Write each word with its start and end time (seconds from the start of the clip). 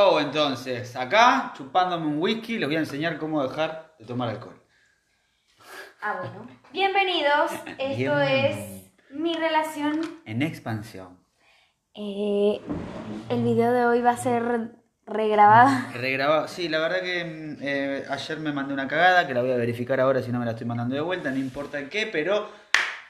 Oh, 0.00 0.20
entonces, 0.20 0.94
acá, 0.94 1.52
chupándome 1.56 2.06
un 2.06 2.22
whisky, 2.22 2.56
les 2.56 2.68
voy 2.68 2.76
a 2.76 2.78
enseñar 2.78 3.18
cómo 3.18 3.42
dejar 3.42 3.96
de 3.98 4.04
tomar 4.04 4.28
alcohol. 4.28 4.54
Ah, 6.00 6.18
bueno. 6.20 6.46
Bienvenidos. 6.72 7.50
Esto 7.76 7.96
Bien. 7.96 8.22
es 8.22 8.92
mi 9.10 9.34
relación. 9.34 10.00
En 10.24 10.42
expansión. 10.42 11.18
Eh, 11.96 12.60
el 13.28 13.42
video 13.42 13.72
de 13.72 13.86
hoy 13.86 14.00
va 14.00 14.10
a 14.10 14.16
ser 14.16 14.70
regrabado. 15.04 15.68
Regrabado. 15.94 16.46
Sí, 16.46 16.68
la 16.68 16.78
verdad 16.78 17.00
que 17.00 17.56
eh, 17.60 18.04
ayer 18.08 18.38
me 18.38 18.52
mandé 18.52 18.74
una 18.74 18.86
cagada, 18.86 19.26
que 19.26 19.34
la 19.34 19.42
voy 19.42 19.50
a 19.50 19.56
verificar 19.56 19.98
ahora 20.00 20.22
si 20.22 20.30
no 20.30 20.38
me 20.38 20.44
la 20.44 20.52
estoy 20.52 20.68
mandando 20.68 20.94
de 20.94 21.00
vuelta, 21.00 21.32
no 21.32 21.38
importa 21.38 21.80
el 21.80 21.88
qué, 21.88 22.06
pero 22.06 22.48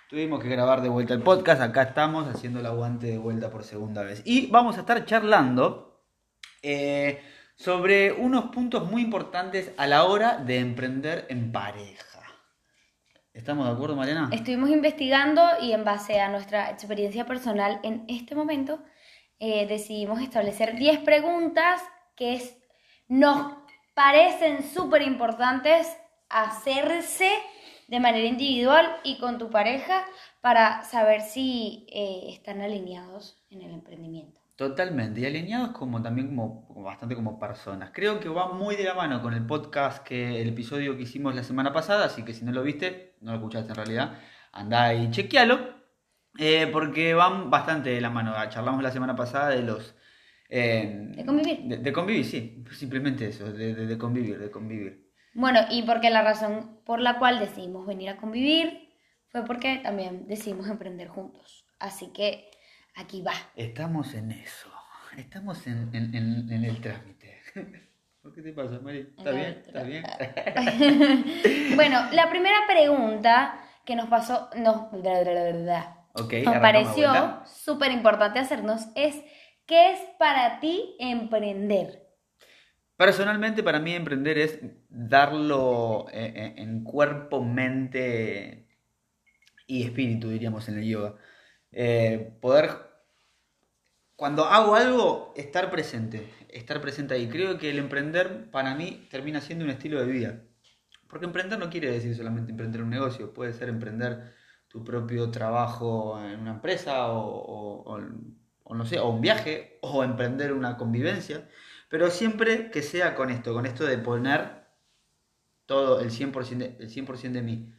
tuvimos 0.09 0.43
que 0.43 0.49
grabar 0.49 0.81
de 0.81 0.89
vuelta 0.89 1.13
el 1.13 1.21
podcast. 1.21 1.61
Acá 1.61 1.83
estamos 1.83 2.27
haciendo 2.29 2.61
el 2.61 2.67
aguante 2.67 3.09
de 3.09 3.19
vuelta 3.19 3.51
por 3.51 3.63
segunda 3.63 4.03
vez. 4.03 4.23
Y 4.25 4.47
vamos 4.47 4.79
a 4.79 4.81
estar 4.81 5.05
charlando 5.05 5.88
eh, 6.63 7.21
sobre 7.55 8.13
unos 8.13 8.47
puntos 8.47 8.91
muy 8.91 9.03
importantes 9.03 9.73
a 9.77 9.87
la 9.87 10.05
hora 10.05 10.37
de 10.37 10.59
emprender 10.59 11.27
en 11.29 11.53
pareja. 11.53 12.21
¿Estamos 13.33 13.67
de 13.67 13.73
acuerdo, 13.73 13.95
Mariana? 13.95 14.31
Estuvimos 14.33 14.71
investigando 14.71 15.43
y 15.61 15.73
en 15.73 15.85
base 15.85 16.21
a 16.21 16.29
nuestra 16.29 16.71
experiencia 16.71 17.25
personal 17.25 17.81
en 17.85 18.05
este 18.09 18.35
momento 18.35 18.83
eh, 19.39 19.67
decidimos 19.67 20.21
establecer 20.21 20.77
10 20.77 21.01
preguntas 21.01 21.81
que 22.17 22.43
nos 23.07 23.57
parecen 23.95 24.65
súper 24.65 25.03
importantes 25.03 25.87
hacerse 26.29 27.31
de 27.87 28.01
manera 28.01 28.27
individual 28.27 28.97
y 29.05 29.19
con 29.19 29.39
tu 29.39 29.51
pareja 29.51 30.05
para 30.41 30.83
saber 30.83 31.21
si 31.21 31.87
eh, 31.91 32.31
están 32.31 32.61
alineados 32.61 33.41
en 33.51 33.63
el 33.63 33.73
emprendimiento. 33.73 34.41
Totalmente, 34.59 35.21
y 35.21 35.25
alineados 35.25 35.71
como 35.71 36.03
también 36.03 36.27
como, 36.31 36.67
como 36.67 36.83
bastante 36.83 37.15
como 37.15 37.39
personas. 37.39 37.93
Creo 37.95 38.19
que 38.19 38.29
va 38.29 38.53
muy 38.53 38.75
de 38.75 38.83
la 38.83 38.95
mano 38.95 39.23
con 39.23 39.33
el 39.33 39.47
podcast 39.47 40.03
que 40.05 40.43
el 40.43 40.49
episodio 40.49 40.97
que 40.97 41.05
hicimos 41.05 41.33
la 41.37 41.45
semana 41.45 41.73
pasada, 41.73 42.07
así 42.07 42.25
que 42.25 42.33
si 42.35 42.45
no 42.45 42.51
lo 42.51 42.65
viste, 42.65 43.15
no 43.21 43.31
lo 43.31 43.37
escuchaste 43.37 43.71
en 43.71 43.77
realidad, 43.77 44.19
andá 44.51 44.93
y 44.95 45.13
chequealo, 45.13 45.61
eh, 46.41 46.69
porque 46.73 47.15
van 47.15 47.51
bastante 47.51 47.91
de 47.91 48.01
la 48.01 48.11
mano. 48.11 48.33
Ah, 48.37 48.49
Charlamos 48.49 48.83
la 48.83 48.91
semana 48.91 49.15
pasada 49.15 49.51
de 49.51 49.63
los... 49.63 49.95
eh, 50.49 51.13
De 51.15 51.25
convivir. 51.25 51.61
De, 51.63 51.77
de 51.77 51.93
convivir, 51.93 52.25
sí, 52.25 52.65
simplemente 52.73 53.29
eso, 53.29 53.53
de, 53.53 53.75
de- 53.77 53.87
de 53.87 53.97
convivir, 53.99 54.41
de 54.41 54.51
convivir. 54.51 55.09
Bueno, 55.35 55.61
y 55.71 55.83
porque 55.85 56.11
la 56.11 56.23
razón 56.23 56.81
por 56.85 56.99
la 56.99 57.21
cual 57.21 57.39
decidimos 57.39 57.87
venir 57.87 58.09
a 58.11 58.17
convivir 58.17 58.89
fue 59.29 59.45
porque 59.45 59.77
también 59.85 60.27
decidimos 60.27 60.69
emprender 60.69 61.07
juntos. 61.07 61.65
Así 61.79 62.09
que 62.13 62.51
aquí 62.99 63.23
va. 63.23 63.33
Estamos 63.57 64.15
en 64.15 64.33
eso, 64.33 64.71
estamos 65.17 65.67
en, 65.67 65.91
en- 65.95 66.15
en- 66.15 66.53
en 66.53 66.65
el 66.65 66.81
trámite. 66.81 67.41
¿Por 68.23 68.35
qué 68.35 68.43
te 68.43 68.53
pasa, 68.53 68.79
Mari? 68.81 69.09
¿Está 69.17 69.31
En 69.31 69.37
bien? 69.37 69.63
¿Está 69.67 69.83
bien? 69.85 70.05
bueno, 71.77 72.01
la 72.13 72.29
primera 72.29 72.59
pregunta 72.67 73.61
que 73.85 73.97
nos 73.97 74.09
pasó, 74.09 74.51
nos, 74.57 74.91
Ok, 76.15 76.35
nos 76.45 76.57
pareció 76.57 77.11
súper 77.47 77.93
importante 77.93 78.39
hacernos 78.39 78.89
es, 78.95 79.17
¿qué 79.67 79.93
es 79.93 80.01
para 80.19 80.61
ti 80.61 80.97
emprender? 80.99 82.07
Personalmente, 82.97 83.63
para 83.63 83.79
mí 83.79 83.95
emprender 83.95 84.39
es 84.39 84.59
darlo 84.89 86.07
eh, 86.13 86.33
eh, 86.35 86.55
en 86.59 86.83
cuerpo, 86.83 87.43
mente 87.45 88.67
y 89.67 89.85
espíritu, 89.85 90.29
diríamos 90.31 90.69
en 90.69 90.79
el 90.79 90.85
yoga. 90.85 91.15
Eh, 91.71 92.37
poder, 92.41 92.71
cuando 94.19 94.47
hago 94.47 94.75
algo, 94.75 95.33
estar 95.37 95.71
presente, 95.71 96.29
estar 96.49 96.81
presente 96.81 97.15
ahí. 97.15 97.29
Creo 97.29 97.57
que 97.57 97.71
el 97.71 97.79
emprender 97.79 98.51
para 98.51 98.75
mí 98.75 99.07
termina 99.09 99.41
siendo 99.41 99.65
un 99.65 99.71
estilo 99.71 100.01
de 100.01 100.11
vida. 100.11 100.43
Porque 101.07 101.27
emprender 101.27 101.57
no 101.57 101.71
quiere 101.71 101.93
decir 101.93 102.17
solamente 102.17 102.51
emprender 102.51 102.83
un 102.83 102.91
negocio, 102.91 103.33
puede 103.33 103.53
ser 103.53 103.69
emprender 103.69 104.35
tu 104.67 104.83
propio 104.83 105.31
trabajo 105.31 106.21
en 106.21 106.41
una 106.41 106.51
empresa 106.51 107.13
o, 107.13 107.97
no 108.69 108.85
sé, 108.87 108.99
o 108.99 109.09
un 109.09 109.21
viaje 109.21 109.79
o 109.83 110.03
emprender 110.03 110.53
una 110.53 110.77
convivencia. 110.77 111.49
Pero 111.89 112.11
siempre 112.11 112.73
que 112.73 112.83
sea 112.83 113.15
con 113.15 113.31
esto, 113.31 113.55
con 113.55 113.67
esto 113.67 113.87
de 113.87 113.99
poner 113.99 114.67
todo 115.65 116.01
el 116.01 116.11
100%, 116.11 116.59
de, 116.59 116.77
el 116.81 116.91
100 116.91 117.33
de 117.35 117.43
mí. 117.43 117.73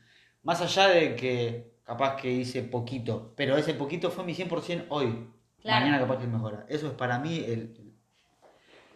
Más 0.44 0.62
allá 0.62 0.88
de 0.88 1.18
que 1.18 1.82
capaz 1.84 2.16
que 2.16 2.32
hice 2.32 2.64
poquito, 2.64 3.34
pero 3.36 3.58
ese 3.58 3.74
poquito 3.74 4.10
fue 4.10 4.24
mi 4.24 4.34
100% 4.34 4.86
hoy. 4.88 5.34
Claro. 5.62 5.86
Mañana 5.86 6.00
capaz 6.00 6.20
que 6.20 6.28
mejora. 6.28 6.66
Eso 6.70 6.88
es 6.88 6.94
para 6.94 7.20
mí 7.20 7.44
el, 7.46 7.76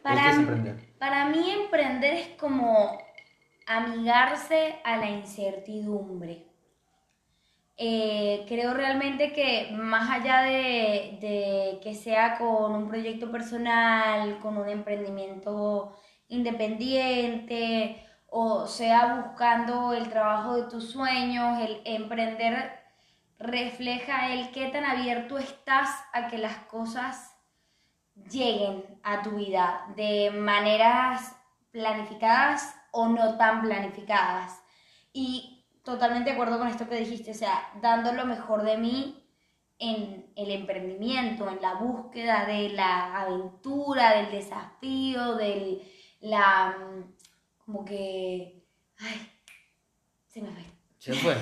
Para, 0.02 0.32
emprender. 0.34 0.76
para 0.98 1.26
mí 1.28 1.50
emprender 1.52 2.14
es 2.14 2.28
como 2.40 2.98
amigarse 3.68 4.76
a 4.84 4.98
la 4.98 5.10
incertidumbre. 5.10 6.48
Eh, 7.76 8.46
creo 8.48 8.74
realmente 8.76 9.34
que 9.34 9.72
más 9.74 10.10
allá 10.10 10.42
de, 10.44 11.18
de 11.20 11.80
que 11.82 11.96
sea 11.96 12.38
con 12.38 12.76
un 12.76 12.88
proyecto 12.88 13.32
personal, 13.32 14.40
con 14.40 14.58
un 14.58 14.70
emprendimiento 14.70 15.96
independiente 16.28 18.04
o 18.36 18.66
sea 18.66 19.24
buscando 19.28 19.94
el 19.94 20.10
trabajo 20.10 20.56
de 20.56 20.64
tus 20.64 20.90
sueños, 20.90 21.60
el 21.62 21.82
emprender 21.86 22.83
refleja 23.44 24.34
el 24.34 24.52
qué 24.52 24.68
tan 24.70 24.86
abierto 24.86 25.38
estás 25.38 25.90
a 26.14 26.28
que 26.28 26.38
las 26.38 26.56
cosas 26.66 27.36
lleguen 28.32 28.84
a 29.04 29.22
tu 29.22 29.32
vida 29.32 29.86
de 29.96 30.32
maneras 30.32 31.36
planificadas 31.72 32.76
o 32.92 33.08
no 33.08 33.38
tan 33.38 33.62
planificadas. 33.62 34.64
Y 35.12 35.66
totalmente 35.84 36.30
de 36.30 36.36
acuerdo 36.36 36.58
con 36.58 36.68
esto 36.68 36.88
que 36.88 36.96
dijiste, 36.96 37.32
o 37.32 37.36
sea, 37.36 37.70
dando 37.82 38.14
lo 38.14 38.26
mejor 38.26 38.64
de 38.64 38.78
mí 38.78 39.24
en 39.80 40.32
el 40.36 40.52
emprendimiento, 40.52 41.50
en 41.50 41.62
la 41.62 41.76
búsqueda 41.76 42.46
de 42.46 42.70
la 42.70 43.22
aventura, 43.22 44.16
del 44.16 44.32
desafío, 44.32 45.36
del 45.36 45.82
la 46.22 46.78
mm, 46.80 47.14
como 47.66 47.84
que 47.84 48.64
ay, 49.00 49.32
se 50.28 50.42
me. 50.42 50.73
Se 51.04 51.12
fue, 51.16 51.36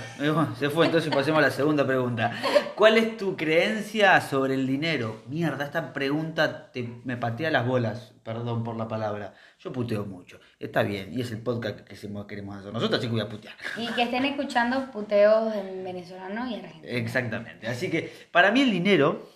se 0.57 0.71
fue, 0.71 0.87
entonces 0.87 1.13
pasemos 1.13 1.37
a 1.37 1.41
la 1.43 1.51
segunda 1.51 1.85
pregunta. 1.85 2.31
¿Cuál 2.73 2.97
es 2.97 3.15
tu 3.15 3.37
creencia 3.37 4.19
sobre 4.19 4.55
el 4.55 4.65
dinero? 4.65 5.21
Mierda, 5.27 5.65
esta 5.65 5.93
pregunta 5.93 6.71
te- 6.71 6.89
me 7.05 7.15
patea 7.15 7.51
las 7.51 7.67
bolas, 7.67 8.15
perdón 8.23 8.63
por 8.63 8.75
la 8.75 8.87
palabra. 8.87 9.35
Yo 9.59 9.71
puteo 9.71 10.03
mucho, 10.03 10.39
está 10.59 10.81
bien, 10.81 11.13
y 11.13 11.21
es 11.21 11.31
el 11.31 11.43
podcast 11.43 11.81
que 11.81 11.95
queremos 12.25 12.57
hacer. 12.57 12.73
Nosotros 12.73 13.01
sí 13.01 13.05
que 13.05 13.11
voy 13.11 13.21
a 13.21 13.29
putear. 13.29 13.53
Y 13.77 13.85
que 13.93 14.01
estén 14.01 14.25
escuchando 14.25 14.89
puteos 14.89 15.53
en 15.53 15.83
venezolano 15.83 16.49
y 16.49 16.55
argentino. 16.55 16.87
Exactamente, 16.97 17.67
así 17.67 17.91
que 17.91 18.11
para 18.31 18.51
mí 18.51 18.61
el 18.61 18.71
dinero 18.71 19.29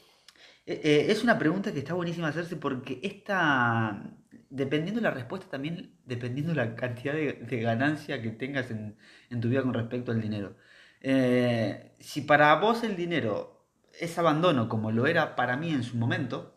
eh, 0.66 0.82
eh, 0.84 1.06
es 1.10 1.24
una 1.24 1.38
pregunta 1.38 1.72
que 1.72 1.78
está 1.78 1.94
buenísima 1.94 2.30
hacerse 2.30 2.56
porque 2.56 3.00
esta, 3.04 4.02
dependiendo 4.50 5.02
de 5.02 5.04
la 5.08 5.12
respuesta 5.14 5.48
también, 5.50 5.96
dependiendo 6.06 6.54
de 6.54 6.58
la 6.66 6.76
cantidad 6.76 7.14
de, 7.14 7.34
de 7.34 7.60
ganancia 7.62 8.22
que 8.22 8.32
tengas 8.32 8.72
en, 8.72 8.98
en 9.30 9.42
tu 9.42 9.50
vida 9.50 9.62
con 9.64 9.74
respecto 9.74 10.12
al 10.12 10.22
dinero. 10.22 10.56
Eh, 11.02 11.96
si 12.00 12.22
para 12.22 12.56
vos 12.56 12.84
el 12.84 12.96
dinero 12.96 13.66
es 14.00 14.18
abandono 14.18 14.70
como 14.70 14.92
lo 14.92 15.08
era 15.08 15.36
para 15.36 15.58
mí 15.58 15.72
en 15.72 15.84
su 15.84 15.98
momento, 15.98 16.56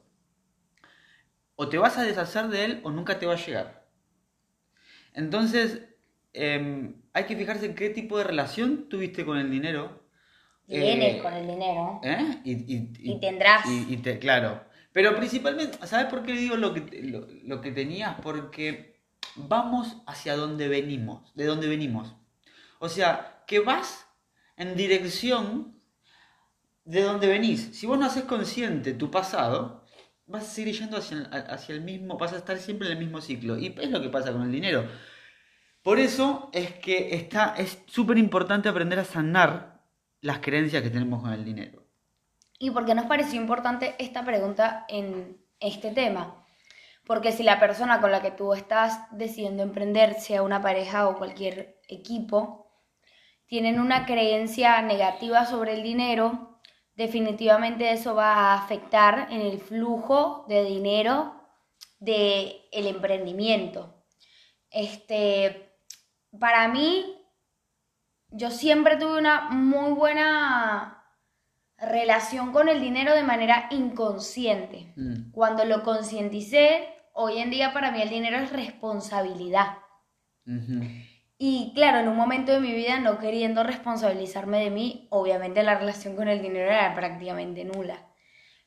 o 1.57 1.69
te 1.69 1.77
vas 1.77 1.99
a 1.99 2.05
deshacer 2.05 2.49
de 2.49 2.65
él 2.65 2.81
o 2.85 2.91
nunca 2.91 3.19
te 3.19 3.27
va 3.27 3.35
a 3.35 3.37
llegar. 3.37 3.87
Entonces, 5.15 5.83
em, 6.33 6.95
hay 7.13 7.25
que 7.25 7.37
fijarse 7.37 7.67
en 7.67 7.75
qué 7.75 7.91
tipo 7.91 8.19
de 8.19 8.25
relación 8.25 8.89
tuviste 8.89 9.25
con 9.25 9.39
el 9.39 9.51
dinero. 9.51 10.03
Tienes 10.69 11.17
Eh, 11.17 11.23
con 11.23 11.33
el 11.33 11.47
dinero. 11.47 12.01
¿Eh? 12.05 12.41
Y, 12.45 12.53
y- 12.77 12.93
Y 13.03 13.21
tendrás. 13.21 13.67
Y, 13.67 13.95
y 13.95 13.97
te, 13.99 14.19
claro. 14.19 14.63
Pero 14.99 15.15
principalmente, 15.15 15.79
¿sabes 15.87 16.07
por 16.07 16.25
qué 16.25 16.33
digo 16.33 16.57
lo 16.57 16.75
que, 16.75 16.81
lo, 17.45 17.61
que 17.61 17.71
tenías? 17.71 18.17
Porque 18.21 19.01
vamos 19.37 19.99
hacia 20.09 20.35
donde 20.35 20.67
venimos, 20.67 21.33
de 21.37 21.45
donde 21.45 21.69
venimos. 21.69 22.17
O 22.81 22.89
sea, 22.89 23.45
que 23.47 23.61
vas 23.61 24.09
en 24.57 24.75
dirección 24.75 25.81
de 26.85 27.03
donde 27.03 27.29
venís. 27.29 27.77
Si 27.79 27.87
vos 27.87 27.97
no 27.97 28.07
haces 28.07 28.25
consciente 28.25 28.93
tu 28.93 29.09
pasado, 29.09 29.85
vas 30.27 30.43
a 30.43 30.47
seguir 30.47 30.75
yendo 30.75 30.97
hacia 30.97 31.75
el 31.77 31.83
mismo, 31.83 32.19
vas 32.19 32.33
a 32.33 32.39
estar 32.39 32.59
siempre 32.59 32.89
en 32.89 32.95
el 32.95 32.99
mismo 32.99 33.21
ciclo. 33.21 33.57
Y 33.57 33.77
es 33.81 33.91
lo 33.91 34.03
que 34.03 34.09
pasa 34.09 34.33
con 34.33 34.43
el 34.43 34.51
dinero. 34.51 34.85
Por 35.81 36.01
eso 36.01 36.51
es 36.53 36.73
que 36.73 37.15
está, 37.15 37.55
es 37.57 37.85
súper 37.87 38.19
importante 38.19 38.69
aprender 38.69 38.99
a 38.99 39.05
sanar 39.05 39.81
las 40.23 40.41
creencias 40.41 40.83
que 40.83 40.91
tenemos 40.91 41.23
con 41.23 41.33
el 41.33 41.45
dinero. 41.45 41.88
¿Y 42.59 42.71
por 42.71 42.85
qué 42.85 42.95
nos 42.95 43.07
pareció 43.07 43.41
importante 43.41 43.95
esta 43.99 44.25
pregunta 44.25 44.85
en 44.89 45.41
este 45.61 45.93
tema? 45.93 46.45
Porque 47.07 47.33
si 47.33 47.43
la 47.43 47.61
persona 47.61 48.01
con 48.01 48.11
la 48.11 48.21
que 48.21 48.33
tú 48.33 48.53
estás 48.53 49.01
decidiendo 49.13 49.63
emprender, 49.63 50.15
sea 50.15 50.43
una 50.43 50.61
pareja 50.61 51.09
o 51.09 51.17
cualquier 51.17 51.81
equipo, 51.89 52.69
tienen 53.47 53.81
una 53.81 54.05
creencia 54.05 54.83
negativa 54.83 55.47
sobre 55.47 55.75
el 55.75 55.83
dinero, 55.83 56.61
definitivamente 56.97 57.93
eso 57.93 58.15
va 58.15 58.35
a 58.35 58.55
afectar 58.55 59.29
en 59.31 59.41
el 59.41 59.59
flujo 59.61 60.45
de 60.49 60.65
dinero 60.65 61.35
de 62.01 62.69
el 62.73 62.87
emprendimiento. 62.89 64.05
Este, 64.71 65.79
para 66.39 66.69
mí, 66.69 67.17
yo 68.31 68.51
siempre 68.51 68.97
tuve 68.97 69.19
una 69.19 69.49
muy 69.49 69.93
buena 69.93 70.98
relación 71.81 72.53
con 72.53 72.69
el 72.69 72.81
dinero 72.81 73.15
de 73.15 73.23
manera 73.23 73.69
inconsciente. 73.71 74.93
Mm, 74.97 75.31
Cuando 75.33 75.65
lo 75.65 75.83
concienticé, 75.83 76.89
hoy 77.13 77.39
en 77.39 77.51
día 77.51 77.73
para 77.73 77.91
mí 77.91 78.03
el 78.03 78.11
dinero 78.11 78.39
es 78.39 78.53
responsabilidad. 78.53 79.79
Y 81.37 81.73
claro, 81.75 81.99
en 81.99 82.09
un 82.09 82.17
momento 82.17 82.53
de 82.53 82.61
mi 82.61 82.73
vida 82.73 82.99
no 82.99 83.19
queriendo 83.19 83.63
responsabilizarme 83.63 84.65
de 84.65 84.71
mí, 84.71 85.07
obviamente 85.11 85.63
la 85.63 85.79
relación 85.79 86.17
con 86.17 86.29
el 86.29 86.41
dinero 86.43 86.71
era 86.71 86.95
prácticamente 86.95 87.65
nula. 87.65 88.07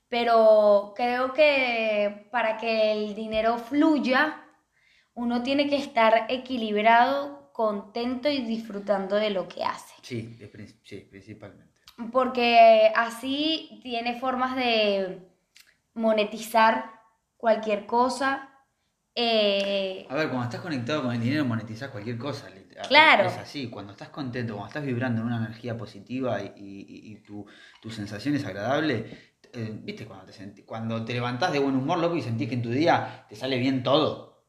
Pero 0.07 0.93
creo 0.95 1.33
que 1.33 2.27
para 2.31 2.57
que 2.57 2.91
el 2.91 3.15
dinero 3.15 3.57
fluya, 3.57 4.45
uno 5.13 5.41
tiene 5.41 5.67
que 5.67 5.77
estar 5.77 6.27
equilibrado, 6.29 7.51
contento 7.53 8.29
y 8.29 8.41
disfrutando 8.41 9.15
de 9.15 9.31
lo 9.31 9.47
que 9.47 9.63
hace. 9.63 9.95
Sí, 10.01 10.37
sí, 10.83 11.07
principalmente. 11.09 11.70
Porque 12.11 12.91
así 12.95 13.79
tiene 13.83 14.19
formas 14.19 14.55
de 14.55 15.27
monetizar 15.93 16.91
cualquier 17.37 17.85
cosa. 17.85 18.49
eh, 19.15 20.07
A 20.09 20.15
ver, 20.15 20.29
cuando 20.29 20.45
estás 20.45 20.61
conectado 20.61 21.03
con 21.03 21.13
el 21.13 21.21
dinero 21.21 21.45
monetizás 21.45 21.89
cualquier 21.89 22.17
cosa. 22.17 22.47
Claro. 22.87 23.27
Es 23.27 23.37
así, 23.37 23.69
cuando 23.69 23.91
estás 23.91 24.09
contento, 24.09 24.53
cuando 24.55 24.69
estás 24.69 24.85
vibrando 24.85 25.21
en 25.21 25.27
una 25.27 25.37
energía 25.37 25.77
positiva 25.77 26.41
y, 26.41 26.47
y- 26.55 27.11
y 27.11 27.15
tu, 27.17 27.45
tu 27.81 27.91
sensación 27.91 28.35
es 28.35 28.45
agradable, 28.45 29.35
eh, 29.53 29.79
¿viste? 29.83 30.05
Cuando 30.07 30.25
te, 30.25 30.33
senti- 30.33 30.63
cuando 30.63 31.05
te 31.05 31.13
levantás 31.13 31.51
de 31.51 31.59
buen 31.59 31.75
humor, 31.75 31.99
loco, 31.99 32.15
y 32.15 32.21
sentís 32.21 32.47
que 32.49 32.55
en 32.55 32.61
tu 32.63 32.69
día 32.71 33.25
te 33.29 33.35
sale 33.35 33.57
bien 33.59 33.83
todo. 33.83 34.45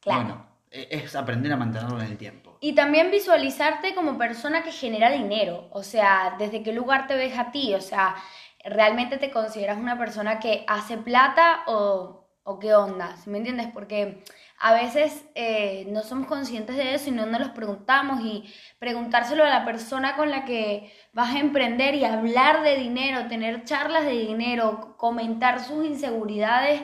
Claro. 0.00 0.20
Bueno, 0.22 0.47
es 0.70 1.16
aprender 1.16 1.52
a 1.52 1.56
mantenerlo 1.56 2.00
en 2.00 2.06
el 2.06 2.18
tiempo. 2.18 2.56
Y 2.60 2.74
también 2.74 3.10
visualizarte 3.10 3.94
como 3.94 4.18
persona 4.18 4.62
que 4.62 4.72
genera 4.72 5.10
dinero, 5.10 5.68
o 5.70 5.82
sea, 5.82 6.36
desde 6.38 6.62
qué 6.62 6.72
lugar 6.72 7.06
te 7.06 7.14
ves 7.14 7.38
a 7.38 7.50
ti, 7.50 7.74
o 7.74 7.80
sea, 7.80 8.16
¿realmente 8.64 9.18
te 9.18 9.30
consideras 9.30 9.78
una 9.78 9.98
persona 9.98 10.38
que 10.40 10.64
hace 10.66 10.98
plata 10.98 11.60
o, 11.66 12.28
o 12.42 12.58
qué 12.58 12.74
onda? 12.74 13.16
¿Sí 13.16 13.30
me 13.30 13.38
entiendes? 13.38 13.68
Porque 13.72 14.22
a 14.60 14.72
veces 14.72 15.24
eh, 15.36 15.86
no 15.88 16.02
somos 16.02 16.26
conscientes 16.26 16.76
de 16.76 16.94
eso 16.94 17.10
y 17.10 17.12
no 17.12 17.26
nos 17.26 17.40
los 17.40 17.50
preguntamos 17.50 18.20
y 18.22 18.52
preguntárselo 18.80 19.44
a 19.44 19.48
la 19.48 19.64
persona 19.64 20.16
con 20.16 20.30
la 20.30 20.44
que 20.44 20.92
vas 21.12 21.34
a 21.34 21.38
emprender 21.38 21.94
y 21.94 22.04
hablar 22.04 22.62
de 22.62 22.76
dinero, 22.76 23.28
tener 23.28 23.64
charlas 23.64 24.04
de 24.04 24.18
dinero, 24.18 24.96
comentar 24.96 25.60
sus 25.62 25.86
inseguridades 25.86 26.82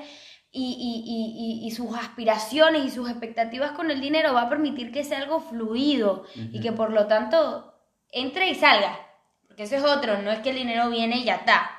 y, 0.54 1.62
y- 1.62 1.66
y- 1.66 1.70
sus 1.72 1.96
aspiraciones 1.96 2.84
y 2.84 2.90
sus 2.90 3.10
expectativas 3.10 3.72
con 3.72 3.90
el 3.90 4.00
dinero 4.00 4.32
va 4.34 4.42
a 4.42 4.48
permitir 4.48 4.92
que 4.92 5.02
sea 5.04 5.18
algo 5.18 5.40
fluido 5.40 6.24
y 6.34 6.60
que 6.60 6.70
por 6.72 6.92
lo 6.92 7.06
tanto 7.06 7.74
entre 8.12 8.48
y 8.50 8.54
salga. 8.54 8.96
Porque 9.48 9.64
eso 9.64 9.76
es 9.76 9.84
otro, 9.84 10.22
no 10.22 10.30
es 10.30 10.38
que 10.40 10.50
el 10.50 10.56
dinero 10.56 10.88
viene 10.90 11.18
y 11.18 11.24
ya 11.24 11.36
está. 11.36 11.70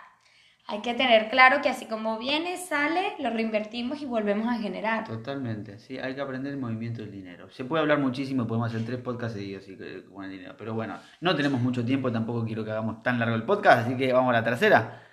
Hay 0.68 0.82
que 0.82 0.96
tener 0.96 1.30
claro 1.30 1.62
que 1.62 1.70
así 1.70 1.86
como 1.86 2.18
viene, 2.18 2.58
sale, 2.58 3.14
lo 3.20 3.30
reinvertimos 3.30 4.02
y 4.02 4.06
volvemos 4.06 4.48
a 4.48 4.58
generar. 4.58 5.04
Totalmente, 5.08 5.78
sí, 5.78 6.00
hay 6.00 6.16
que 6.16 6.22
aprender 6.22 6.52
el 6.54 6.58
movimiento 6.60 7.02
del 7.02 7.12
dinero. 7.12 7.52
Se 7.52 7.66
puede 7.66 7.82
hablar 7.82 8.00
muchísimo, 8.00 8.48
podemos 8.48 8.70
hacer 8.74 8.84
tres 8.86 9.00
podcasts 9.00 9.38
seguidos 9.38 9.64
sí, 9.66 9.78
con 10.12 10.26
el 10.26 10.32
dinero. 10.32 10.56
Pero 10.58 10.74
bueno, 10.74 10.98
no 11.22 11.36
tenemos 11.36 11.62
mucho 11.62 11.86
tiempo, 11.86 12.12
tampoco 12.12 12.44
quiero 12.46 12.66
que 12.66 12.72
hagamos 12.72 13.04
tan 13.04 13.20
largo 13.20 13.36
el 13.36 13.44
podcast, 13.44 13.86
así 13.86 13.96
que 13.96 14.12
vamos 14.12 14.32
a 14.32 14.40
la 14.40 14.44
tercera. 14.44 15.04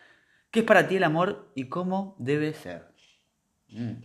¿Qué 0.50 0.60
es 0.60 0.64
para 0.66 0.88
ti 0.88 0.96
el 0.96 1.04
amor 1.04 1.52
y 1.54 1.68
cómo 1.68 2.16
debe 2.18 2.54
ser? 2.54 2.91
Mm. 3.72 4.04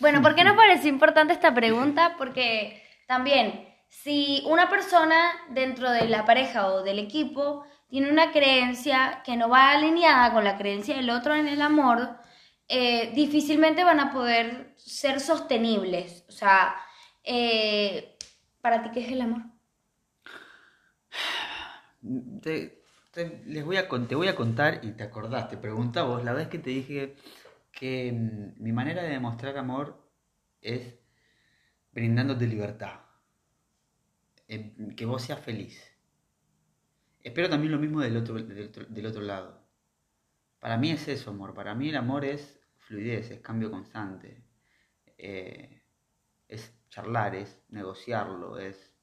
Bueno, 0.00 0.22
¿por 0.22 0.34
qué 0.34 0.44
nos 0.44 0.56
pareció 0.56 0.90
importante 0.90 1.32
esta 1.32 1.54
pregunta? 1.54 2.16
Porque 2.18 2.82
también, 3.06 3.68
si 3.88 4.42
una 4.46 4.68
persona 4.68 5.16
dentro 5.50 5.90
de 5.90 6.08
la 6.08 6.24
pareja 6.24 6.68
o 6.68 6.82
del 6.82 6.98
equipo 6.98 7.64
tiene 7.88 8.10
una 8.10 8.32
creencia 8.32 9.22
que 9.24 9.36
no 9.36 9.48
va 9.48 9.70
alineada 9.70 10.32
con 10.32 10.42
la 10.42 10.58
creencia 10.58 10.96
del 10.96 11.10
otro 11.10 11.34
en 11.34 11.46
el 11.46 11.62
amor, 11.62 12.18
eh, 12.68 13.12
difícilmente 13.14 13.84
van 13.84 14.00
a 14.00 14.12
poder 14.12 14.74
ser 14.76 15.20
sostenibles. 15.20 16.24
O 16.28 16.32
sea, 16.32 16.74
eh, 17.22 18.16
¿para 18.60 18.82
ti 18.82 18.90
qué 18.92 19.00
es 19.00 19.12
el 19.12 19.20
amor? 19.20 19.42
Te, 22.42 22.82
les 23.46 23.64
voy 23.64 23.76
a, 23.76 23.88
te 23.88 24.14
voy 24.16 24.28
a 24.28 24.34
contar 24.34 24.80
y 24.82 24.92
te 24.92 25.04
acordás, 25.04 25.48
te 25.48 25.56
preguntaba 25.56 26.08
vos, 26.08 26.24
la 26.24 26.32
vez 26.32 26.48
que 26.48 26.58
te 26.58 26.70
dije 26.70 27.14
que 27.74 28.12
mm, 28.12 28.62
mi 28.62 28.72
manera 28.72 29.02
de 29.02 29.10
demostrar 29.10 29.58
amor 29.58 30.10
es 30.60 30.98
brindándote 31.92 32.46
libertad, 32.46 33.00
Eh, 34.48 34.74
que 34.96 35.04
vos 35.06 35.22
seas 35.22 35.40
feliz. 35.40 35.76
Espero 37.24 37.48
también 37.50 37.72
lo 37.72 37.78
mismo 37.80 38.00
del 38.00 38.16
otro, 38.16 38.36
del 38.40 38.68
otro, 38.68 38.84
del 38.86 39.06
otro 39.06 39.22
lado. 39.22 39.66
Para 40.60 40.76
mí 40.78 40.90
es 40.90 41.08
eso, 41.08 41.30
amor. 41.30 41.54
Para 41.54 41.74
mí 41.74 41.90
el 41.90 41.96
amor 41.96 42.24
es 42.24 42.60
fluidez, 42.78 43.30
es 43.30 43.40
cambio 43.40 43.70
constante. 43.70 44.44
eh, 45.18 45.82
es 46.48 46.74
charlar, 46.90 47.34
es 47.36 47.64
negociarlo, 47.70 48.58
es 48.58 48.94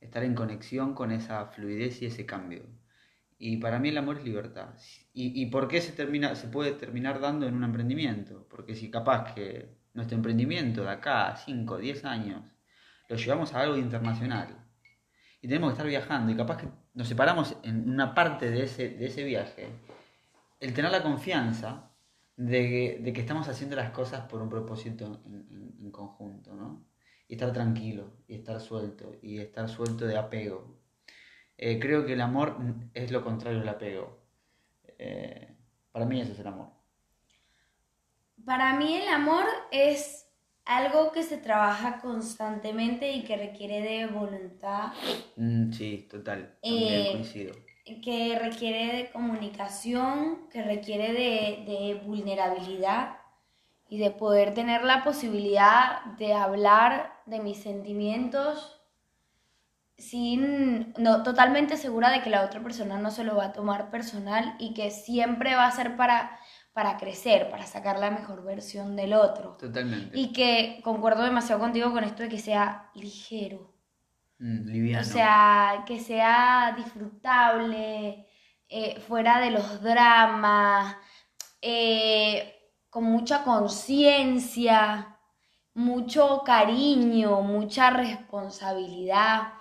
estar 0.00 0.22
en 0.22 0.34
conexión 0.34 0.94
con 0.94 1.10
esa 1.12 1.46
fluidez 1.46 2.02
y 2.02 2.06
ese 2.06 2.26
cambio. 2.26 2.62
Y 3.44 3.56
para 3.58 3.78
mí 3.80 3.88
el 3.90 3.98
amor 3.98 4.18
es 4.18 4.24
libertad. 4.24 4.68
¿Y, 5.12 5.42
y 5.42 5.46
por 5.46 5.66
qué 5.68 5.80
se, 5.80 5.92
termina, 5.92 6.34
se 6.36 6.46
puede 6.48 6.72
terminar 6.72 7.20
dando 7.20 7.46
en 7.46 7.54
un 7.54 7.64
emprendimiento? 7.64 8.46
Porque 8.48 8.74
si 8.76 8.90
capaz 8.90 9.34
que 9.34 9.68
nuestro 9.94 10.16
emprendimiento 10.16 10.82
de 10.84 10.90
acá 10.90 11.28
a 11.28 11.36
5, 11.36 11.76
10 11.78 12.04
años 12.04 12.42
lo 13.08 13.16
llevamos 13.16 13.52
a 13.54 13.60
algo 13.62 13.76
internacional 13.76 14.48
y 15.40 15.48
tenemos 15.48 15.70
que 15.70 15.72
estar 15.74 15.86
viajando 15.88 16.32
y 16.32 16.36
capaz 16.36 16.58
que 16.58 16.68
nos 16.94 17.08
separamos 17.08 17.56
en 17.64 17.90
una 17.90 18.14
parte 18.14 18.50
de 18.50 18.64
ese, 18.64 18.90
de 18.90 19.06
ese 19.06 19.24
viaje, 19.24 19.68
el 20.60 20.72
tener 20.74 20.90
la 20.92 21.02
confianza 21.02 21.90
de 22.36 22.60
que, 22.68 23.00
de 23.02 23.12
que 23.12 23.20
estamos 23.20 23.48
haciendo 23.48 23.76
las 23.76 23.90
cosas 23.90 24.22
por 24.26 24.40
un 24.42 24.48
propósito 24.48 25.22
en- 25.26 25.76
en 25.80 25.90
conjunto, 25.90 26.54
¿no? 26.54 26.86
Y 27.28 27.34
estar 27.34 27.52
tranquilo, 27.52 28.12
y 28.28 28.34
estar 28.36 28.60
suelto, 28.60 29.16
y 29.22 29.38
estar 29.38 29.68
suelto 29.68 30.06
de 30.06 30.16
apego. 30.18 30.81
Eh, 31.64 31.78
creo 31.78 32.04
que 32.04 32.14
el 32.14 32.20
amor 32.20 32.56
es 32.92 33.12
lo 33.12 33.22
contrario 33.22 33.60
del 33.60 33.68
apego. 33.68 34.18
Eh, 34.98 35.48
para 35.92 36.04
mí 36.06 36.20
eso 36.20 36.32
es 36.32 36.38
el 36.40 36.46
amor. 36.48 36.70
Para 38.44 38.74
mí 38.74 38.96
el 38.96 39.08
amor 39.08 39.44
es 39.70 40.26
algo 40.64 41.12
que 41.12 41.22
se 41.22 41.36
trabaja 41.38 42.00
constantemente 42.00 43.12
y 43.12 43.22
que 43.24 43.36
requiere 43.36 43.80
de 43.82 44.06
voluntad, 44.06 44.92
Mm, 45.36 45.72
sí, 45.72 46.06
total, 46.10 46.58
también 46.60 47.06
Eh, 47.06 47.08
coincido. 47.12 47.54
que 48.02 48.38
requiere 48.38 48.96
de 48.96 49.10
comunicación, 49.10 50.48
que 50.50 50.62
requiere 50.62 51.12
de, 51.12 51.64
de 51.70 52.00
vulnerabilidad 52.04 53.18
y 53.88 53.98
de 53.98 54.10
poder 54.10 54.54
tener 54.54 54.84
la 54.84 55.04
posibilidad 55.04 56.04
de 56.18 56.32
hablar 56.34 57.12
de 57.26 57.40
mis 57.40 57.58
sentimientos 57.58 58.81
sin, 59.96 60.92
no, 60.98 61.22
totalmente 61.22 61.76
segura 61.76 62.10
de 62.10 62.22
que 62.22 62.30
la 62.30 62.44
otra 62.44 62.62
persona 62.62 62.98
no 62.98 63.10
se 63.10 63.24
lo 63.24 63.36
va 63.36 63.46
a 63.46 63.52
tomar 63.52 63.90
personal 63.90 64.56
y 64.58 64.74
que 64.74 64.90
siempre 64.90 65.54
va 65.54 65.66
a 65.66 65.72
ser 65.72 65.96
para, 65.96 66.38
para 66.72 66.96
crecer, 66.96 67.50
para 67.50 67.66
sacar 67.66 67.98
la 67.98 68.10
mejor 68.10 68.44
versión 68.44 68.96
del 68.96 69.14
otro. 69.14 69.56
Totalmente. 69.58 70.18
Y 70.18 70.32
que 70.32 70.80
concuerdo 70.82 71.22
demasiado 71.22 71.60
contigo 71.60 71.92
con 71.92 72.04
esto 72.04 72.22
de 72.22 72.28
que 72.28 72.38
sea 72.38 72.90
ligero. 72.94 73.72
Mm, 74.38 74.66
liviano. 74.66 75.02
O 75.02 75.04
sea, 75.04 75.84
que 75.86 76.00
sea 76.00 76.74
disfrutable, 76.76 78.26
eh, 78.68 79.00
fuera 79.06 79.38
de 79.40 79.50
los 79.50 79.82
dramas, 79.82 80.96
eh, 81.60 82.54
con 82.88 83.04
mucha 83.04 83.44
conciencia, 83.44 85.16
mucho 85.74 86.42
cariño, 86.44 87.40
mucha 87.42 87.90
responsabilidad, 87.90 89.52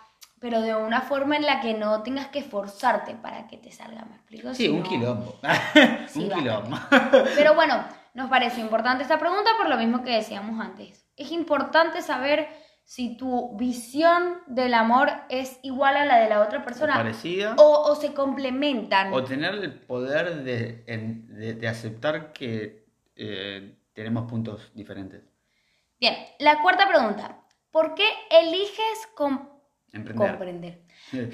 pero 0.42 0.60
de 0.62 0.76
una 0.76 1.02
forma 1.02 1.38
en 1.38 1.46
la 1.46 1.62
que 1.62 1.74
no 1.76 2.02
tengas 2.04 2.28
que 2.28 2.40
esforzarte 2.40 3.14
para 3.16 3.48
que 3.48 3.58
te 3.58 3.72
salga, 3.72 4.04
¿me 4.06 4.16
explico? 4.16 4.54
sí, 4.54 4.68
un 4.68 4.84
Sino- 4.84 4.90
quilombo. 4.90 5.40
Sí, 6.10 6.20
un 6.26 6.30
quilombo. 6.32 6.78
Pero 7.36 7.54
bueno, 7.54 7.86
nos 8.16 8.30
parece 8.30 8.60
importante 8.60 9.04
esta 9.04 9.18
pregunta 9.20 9.52
por 9.58 9.70
lo 9.70 9.78
mismo 9.78 10.04
que 10.04 10.12
decíamos 10.16 10.60
antes. 10.60 11.06
Es 11.16 11.32
importante 11.32 12.02
saber 12.02 12.50
si 12.84 13.16
tu 13.16 13.56
visión 13.56 14.40
del 14.48 14.74
amor 14.74 15.12
es 15.30 15.60
igual 15.62 15.96
a 15.96 16.06
la 16.06 16.18
de 16.18 16.28
la 16.28 16.42
otra 16.42 16.66
persona 16.66 16.96
parecida. 16.96 17.54
o, 17.58 17.84
o 17.92 17.96
se 17.96 18.14
complementan. 18.14 19.14
O 19.14 19.24
tener 19.24 19.54
el 19.54 19.72
poder 19.80 20.44
de, 20.44 20.84
de- 20.88 21.54
de 21.54 21.68
aceptar 21.68 22.34
que 22.34 22.88
eh, 23.16 23.78
tenemos 23.94 24.28
puntos 24.30 24.72
diferentes. 24.74 25.22
Bien, 26.00 26.16
la 26.40 26.60
cuarta 26.64 26.88
pregunta. 26.90 27.38
¿Por 27.70 27.94
qué 27.94 28.10
eliges 28.32 29.08
com- 29.16 29.48
Emprender. 29.94 30.30
comprender? 30.30 30.82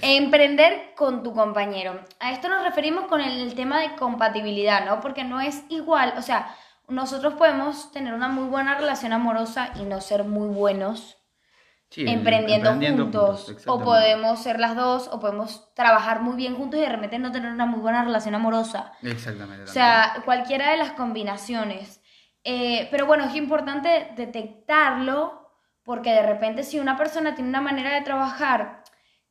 Emprender 0.02 0.94
con 0.96 1.22
tu 1.22 1.34
compañero. 1.34 2.00
A 2.20 2.32
esto 2.32 2.50
nos 2.50 2.64
referimos 2.64 3.06
con 3.06 3.22
el, 3.22 3.54
tema 3.54 3.82
de 3.82 3.96
compatibilidad, 3.96 4.86
¿no? 4.86 5.00
Porque 5.00 5.24
no 5.24 5.40
es 5.40 5.64
igual, 5.70 6.14
o 6.18 6.22
sea, 6.22 6.56
nosotros 6.88 7.36
podemos 7.36 7.92
tener 7.92 8.14
una 8.14 8.30
muy 8.30 8.48
buena 8.48 8.76
relación 8.76 9.14
amorosa 9.14 9.74
y 9.76 9.84
no 9.84 10.02
ser 10.02 10.24
muy 10.24 10.48
buenos 10.48 11.18
Sí, 11.90 12.02
emprendiendo, 12.06 12.72
emprendiendo 12.72 13.04
juntos. 13.04 13.48
o 13.48 13.52
exactamente. 13.52 13.86
podemos 13.86 14.44
ser 14.44 14.60
las 14.60 14.76
dos, 14.76 15.08
o 15.08 15.22
podemos 15.22 15.74
trabajar 15.74 16.22
muy 16.22 16.36
bien 16.36 16.56
juntos 16.56 16.80
y 16.80 16.84
de 16.84 16.90
repente 16.90 17.18
no 17.18 17.32
tener 17.32 17.52
una 17.52 17.66
muy 17.66 17.80
buena 17.80 18.04
relación 18.04 18.36
amorosa. 18.36 18.92
Exactamente. 19.04 19.64
O 19.64 19.68
sea, 19.68 20.22
cualquiera 20.26 20.72
de 20.72 20.78
las 20.78 20.92
combinaciones. 20.92 22.02
Eh, 22.44 22.90
pero 22.92 23.06
bueno, 23.06 23.26
es 23.26 23.36
importante 23.36 24.12
detectarlo 24.18 25.47
porque 25.88 26.12
de 26.12 26.22
repente 26.22 26.64
si 26.64 26.80
una 26.82 26.98
persona 26.98 27.34
tiene 27.34 27.50
una 27.50 27.62
manera 27.62 27.96
de 27.96 28.02
trabajar 28.02 28.84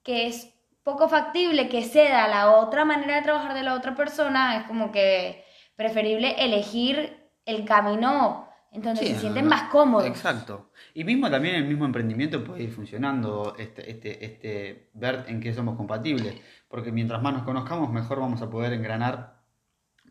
que 0.02 0.26
es 0.26 0.54
poco 0.82 1.06
factible 1.06 1.68
que 1.68 1.84
ceda 1.84 2.24
a 2.24 2.28
la 2.28 2.56
otra 2.56 2.86
manera 2.86 3.16
de 3.16 3.22
trabajar 3.22 3.52
de 3.52 3.62
la 3.62 3.74
otra 3.74 3.94
persona, 3.94 4.56
es 4.56 4.62
como 4.64 4.90
que 4.90 5.44
preferible 5.76 6.34
elegir 6.42 7.28
el 7.44 7.66
camino 7.66 8.48
en 8.72 8.80
donde 8.80 9.02
Sí, 9.02 9.08
se 9.08 9.20
sienten 9.20 9.46
más 9.46 9.64
cómodos. 9.64 10.06
Exacto. 10.06 10.70
Y 10.94 11.04
mismo 11.04 11.30
también 11.30 11.56
el 11.56 11.66
mismo 11.66 11.84
emprendimiento 11.84 12.42
puede 12.42 12.62
ir 12.62 12.72
funcionando, 12.72 13.54
este, 13.58 13.90
este, 13.90 14.24
este, 14.24 14.88
ver 14.94 15.26
en 15.28 15.40
qué 15.40 15.52
somos 15.52 15.76
compatibles. 15.76 16.40
Porque 16.68 16.90
mientras 16.90 17.20
más 17.20 17.34
nos 17.34 17.42
conozcamos, 17.42 17.92
mejor 17.92 18.20
vamos 18.20 18.40
a 18.40 18.48
poder 18.48 18.72
engranar 18.72 19.42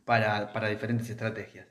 para, 0.06 0.54
para 0.54 0.68
diferentes 0.68 1.10
estrategias. 1.10 1.66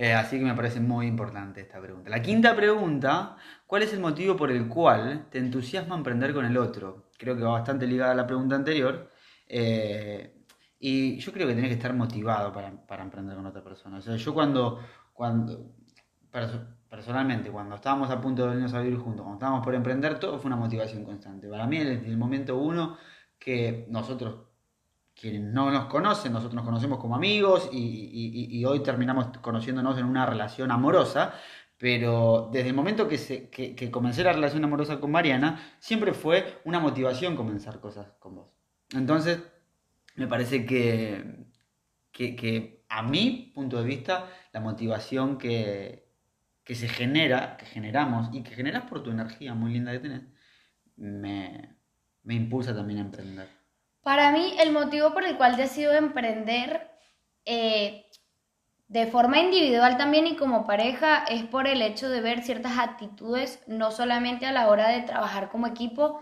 Eh, 0.00 0.14
así 0.14 0.38
que 0.38 0.44
me 0.46 0.54
parece 0.54 0.80
muy 0.80 1.06
importante 1.06 1.60
esta 1.60 1.78
pregunta. 1.78 2.08
La 2.08 2.22
quinta 2.22 2.56
pregunta, 2.56 3.36
¿cuál 3.70 3.84
es 3.84 3.92
el 3.92 4.00
motivo 4.00 4.34
por 4.34 4.50
el 4.50 4.66
cual 4.66 5.28
te 5.30 5.38
entusiasma 5.38 5.94
emprender 5.94 6.34
con 6.34 6.44
el 6.44 6.56
otro? 6.56 7.12
Creo 7.16 7.36
que 7.36 7.44
va 7.44 7.52
bastante 7.52 7.86
ligada 7.86 8.10
a 8.10 8.16
la 8.16 8.26
pregunta 8.26 8.56
anterior. 8.56 9.08
Eh, 9.46 10.44
y 10.80 11.16
yo 11.20 11.32
creo 11.32 11.46
que 11.46 11.54
tenés 11.54 11.68
que 11.68 11.76
estar 11.76 11.94
motivado 11.94 12.52
para, 12.52 12.72
para 12.84 13.04
emprender 13.04 13.36
con 13.36 13.46
otra 13.46 13.62
persona. 13.62 13.98
O 13.98 14.00
sea, 14.00 14.16
yo 14.16 14.34
cuando, 14.34 14.80
cuando 15.12 15.70
perso- 16.32 16.66
personalmente, 16.88 17.52
cuando 17.52 17.76
estábamos 17.76 18.10
a 18.10 18.20
punto 18.20 18.42
de 18.42 18.48
venirnos 18.48 18.74
a 18.74 18.80
vivir 18.80 18.98
juntos, 18.98 19.22
cuando 19.22 19.36
estábamos 19.36 19.64
por 19.64 19.72
emprender, 19.76 20.18
todo 20.18 20.40
fue 20.40 20.48
una 20.48 20.56
motivación 20.56 21.04
constante. 21.04 21.48
Para 21.48 21.68
mí, 21.68 21.78
desde 21.78 22.08
el 22.08 22.18
momento 22.18 22.56
uno 22.58 22.96
que 23.38 23.86
nosotros, 23.88 24.48
quienes 25.14 25.42
no 25.42 25.70
nos 25.70 25.84
conocen, 25.84 26.32
nosotros 26.32 26.56
nos 26.56 26.64
conocemos 26.64 26.98
como 26.98 27.14
amigos 27.14 27.70
y 27.72 28.64
hoy 28.64 28.82
terminamos 28.82 29.28
conociéndonos 29.40 29.96
en 29.96 30.06
una 30.06 30.26
relación 30.26 30.72
amorosa, 30.72 31.34
pero 31.80 32.50
desde 32.52 32.68
el 32.68 32.74
momento 32.74 33.08
que, 33.08 33.16
se, 33.16 33.48
que, 33.48 33.74
que 33.74 33.90
comencé 33.90 34.22
la 34.22 34.34
relación 34.34 34.62
amorosa 34.62 35.00
con 35.00 35.10
Mariana, 35.10 35.76
siempre 35.78 36.12
fue 36.12 36.60
una 36.66 36.78
motivación 36.78 37.36
comenzar 37.36 37.80
cosas 37.80 38.12
con 38.18 38.34
vos. 38.34 38.54
Entonces, 38.92 39.42
me 40.14 40.26
parece 40.26 40.66
que, 40.66 41.46
que, 42.12 42.36
que 42.36 42.84
a 42.90 43.02
mi 43.02 43.50
punto 43.54 43.78
de 43.78 43.84
vista, 43.84 44.28
la 44.52 44.60
motivación 44.60 45.38
que, 45.38 46.06
se 46.66 46.86
genera, 46.86 47.56
que 47.56 47.64
generamos 47.64 48.28
y 48.34 48.42
que 48.42 48.50
generas 48.50 48.84
por 48.84 49.02
tu 49.02 49.10
energía 49.10 49.54
muy 49.54 49.72
linda 49.72 49.92
que 49.92 50.00
tenés, 50.00 50.22
me, 50.96 51.76
me 52.24 52.34
impulsa 52.34 52.74
también 52.74 52.98
a 52.98 53.02
emprender. 53.04 53.48
Para 54.02 54.32
mí, 54.32 54.54
el 54.60 54.70
motivo 54.70 55.14
por 55.14 55.24
el 55.24 55.38
cual 55.38 55.56
decido 55.56 55.94
emprender 55.94 56.90
eh, 57.46 58.04
de 58.90 59.06
forma 59.06 59.38
individual 59.38 59.96
también 59.96 60.26
y 60.26 60.34
como 60.34 60.66
pareja 60.66 61.22
es 61.28 61.44
por 61.44 61.68
el 61.68 61.80
hecho 61.80 62.10
de 62.10 62.20
ver 62.20 62.42
ciertas 62.42 62.76
actitudes, 62.76 63.62
no 63.68 63.92
solamente 63.92 64.46
a 64.46 64.52
la 64.52 64.68
hora 64.68 64.88
de 64.88 65.02
trabajar 65.02 65.48
como 65.48 65.68
equipo, 65.68 66.20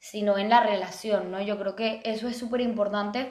sino 0.00 0.36
en 0.36 0.48
la 0.48 0.60
relación, 0.60 1.30
¿no? 1.30 1.40
Yo 1.40 1.60
creo 1.60 1.76
que 1.76 2.00
eso 2.04 2.26
es 2.26 2.36
súper 2.36 2.60
importante 2.60 3.30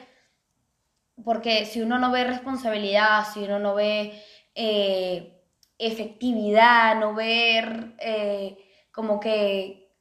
porque 1.22 1.66
si 1.66 1.82
uno 1.82 1.98
no 1.98 2.10
ve 2.10 2.24
responsabilidad, 2.24 3.26
si 3.30 3.44
uno 3.44 3.58
no 3.58 3.74
ve 3.74 4.22
eh, 4.54 5.38
efectividad, 5.76 6.96
no 6.96 7.12
ver 7.12 7.94
eh, 7.98 8.56
como 8.90 9.20
que 9.20 9.92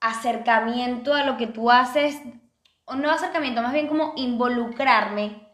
acercamiento 0.00 1.14
a 1.14 1.22
lo 1.22 1.36
que 1.36 1.46
tú 1.46 1.70
haces, 1.70 2.20
no 2.96 3.10
acercamiento, 3.12 3.62
más 3.62 3.72
bien 3.72 3.86
como 3.86 4.12
involucrarme 4.16 5.49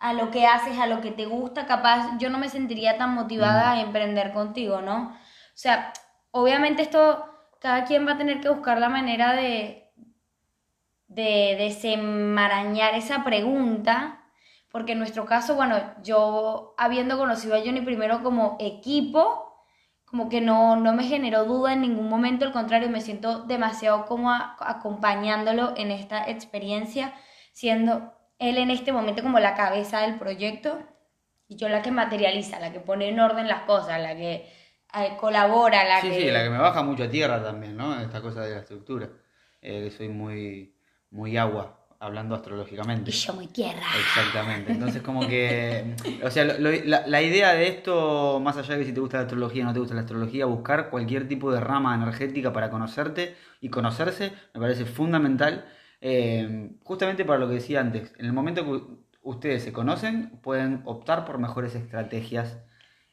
a 0.00 0.12
lo 0.12 0.30
que 0.30 0.46
haces, 0.46 0.78
a 0.78 0.86
lo 0.86 1.00
que 1.00 1.10
te 1.10 1.26
gusta, 1.26 1.66
capaz 1.66 2.18
yo 2.18 2.30
no 2.30 2.38
me 2.38 2.48
sentiría 2.48 2.98
tan 2.98 3.14
motivada 3.14 3.72
a 3.72 3.80
emprender 3.80 4.32
contigo, 4.32 4.80
¿no? 4.80 5.08
O 5.08 5.60
sea, 5.60 5.92
obviamente 6.30 6.82
esto, 6.82 7.24
cada 7.60 7.84
quien 7.84 8.06
va 8.06 8.12
a 8.12 8.18
tener 8.18 8.40
que 8.40 8.48
buscar 8.48 8.78
la 8.78 8.88
manera 8.88 9.34
de, 9.34 9.90
de 11.08 11.56
desenmarañar 11.58 12.94
esa 12.94 13.24
pregunta, 13.24 14.24
porque 14.70 14.92
en 14.92 14.98
nuestro 14.98 15.24
caso, 15.24 15.56
bueno, 15.56 15.76
yo 16.02 16.74
habiendo 16.78 17.18
conocido 17.18 17.56
a 17.56 17.60
Johnny 17.60 17.80
primero 17.80 18.22
como 18.22 18.56
equipo, 18.60 19.64
como 20.04 20.28
que 20.28 20.40
no, 20.40 20.76
no 20.76 20.92
me 20.94 21.04
generó 21.04 21.44
duda 21.44 21.72
en 21.72 21.82
ningún 21.82 22.08
momento, 22.08 22.44
al 22.44 22.52
contrario, 22.52 22.88
me 22.88 23.00
siento 23.00 23.40
demasiado 23.40 24.06
cómoda 24.06 24.56
acompañándolo 24.60 25.74
en 25.76 25.90
esta 25.90 26.28
experiencia, 26.30 27.12
siendo 27.52 28.17
él 28.38 28.58
en 28.58 28.70
este 28.70 28.92
momento 28.92 29.22
como 29.22 29.38
la 29.40 29.54
cabeza 29.54 30.00
del 30.00 30.18
proyecto 30.18 30.78
y 31.48 31.56
yo 31.56 31.68
la 31.68 31.82
que 31.82 31.90
materializa, 31.90 32.60
la 32.60 32.72
que 32.72 32.80
pone 32.80 33.08
en 33.08 33.20
orden 33.20 33.48
las 33.48 33.62
cosas, 33.62 34.00
la 34.00 34.14
que 34.16 34.46
eh, 34.94 35.16
colabora, 35.18 35.84
la 35.84 36.00
Sí, 36.00 36.08
que... 36.10 36.20
sí, 36.20 36.30
la 36.30 36.42
que 36.44 36.50
me 36.50 36.58
baja 36.58 36.82
mucho 36.82 37.04
a 37.04 37.10
tierra 37.10 37.42
también, 37.42 37.76
¿no? 37.76 37.98
Esta 38.00 38.20
cosa 38.20 38.42
de 38.42 38.52
la 38.54 38.60
estructura. 38.60 39.08
Eh, 39.60 39.90
soy 39.96 40.08
muy, 40.08 40.74
muy 41.10 41.36
agua, 41.36 41.86
hablando 41.98 42.34
astrológicamente. 42.34 43.10
Y 43.10 43.14
yo 43.14 43.32
muy 43.34 43.46
tierra. 43.48 43.82
Exactamente. 43.98 44.72
Entonces, 44.72 45.02
como 45.02 45.26
que. 45.26 45.94
O 46.24 46.30
sea, 46.30 46.44
lo- 46.44 46.70
la, 46.84 47.06
la 47.06 47.22
idea 47.22 47.54
de 47.54 47.68
esto, 47.68 48.40
más 48.40 48.56
allá 48.56 48.74
de 48.74 48.80
que 48.80 48.86
si 48.86 48.92
te 48.92 49.00
gusta 49.00 49.16
la 49.18 49.22
astrología 49.24 49.62
o 49.64 49.66
no 49.66 49.72
te 49.72 49.80
gusta 49.80 49.94
la 49.94 50.02
astrología, 50.02 50.46
buscar 50.46 50.90
cualquier 50.90 51.26
tipo 51.28 51.50
de 51.52 51.60
rama 51.60 51.94
energética 51.94 52.52
para 52.52 52.70
conocerte 52.70 53.36
y 53.60 53.68
conocerse, 53.70 54.32
me 54.54 54.60
parece 54.60 54.84
fundamental. 54.84 55.64
Eh, 56.00 56.70
justamente 56.84 57.24
para 57.24 57.38
lo 57.38 57.48
que 57.48 57.54
decía 57.54 57.80
antes, 57.80 58.14
en 58.18 58.26
el 58.26 58.32
momento 58.32 58.64
que 58.64 58.82
ustedes 59.22 59.62
se 59.62 59.72
conocen, 59.72 60.38
pueden 60.42 60.82
optar 60.84 61.24
por 61.24 61.38
mejores 61.38 61.74
estrategias 61.74 62.58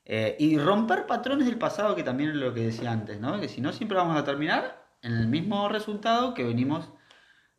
eh, 0.06 0.36
y 0.40 0.58
romper 0.58 1.08
patrones 1.08 1.48
del 1.48 1.58
pasado, 1.58 1.96
que 1.96 2.04
también 2.04 2.30
es 2.30 2.36
lo 2.36 2.54
que 2.54 2.62
decía 2.62 2.92
antes, 2.92 3.20
¿no? 3.20 3.40
Que 3.40 3.50
si 3.50 3.60
no, 3.62 3.74
siempre 3.74 3.98
vamos 3.98 4.18
a 4.18 4.24
terminar 4.24 4.86
en 5.02 5.14
el 5.14 5.28
mismo 5.28 5.68
resultado 5.68 6.34
que 6.34 6.44
venimos 6.44 6.90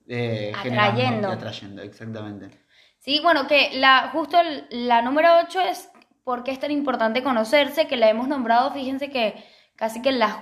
eh, 0.09 0.53
generando 0.63 1.01
Atrayendo. 1.01 1.29
y 1.29 1.33
atrayendo, 1.33 1.83
exactamente. 1.83 2.51
Sí, 2.99 3.21
bueno, 3.23 3.47
que 3.47 3.71
la, 3.75 4.11
justo 4.13 4.39
la 4.71 5.03
número 5.03 5.29
8 5.45 5.61
es 5.61 5.91
por 6.25 6.45
qué 6.45 6.53
es 6.53 6.61
tan 6.61 6.71
importante 6.71 7.23
conocerse, 7.23 7.87
que 7.87 7.97
la 7.97 8.09
hemos 8.09 8.29
nombrado, 8.29 8.73
fíjense 8.73 9.11
que 9.11 9.45
casi 9.77 10.03
que 10.03 10.09
en 10.09 10.19
las 10.21 10.37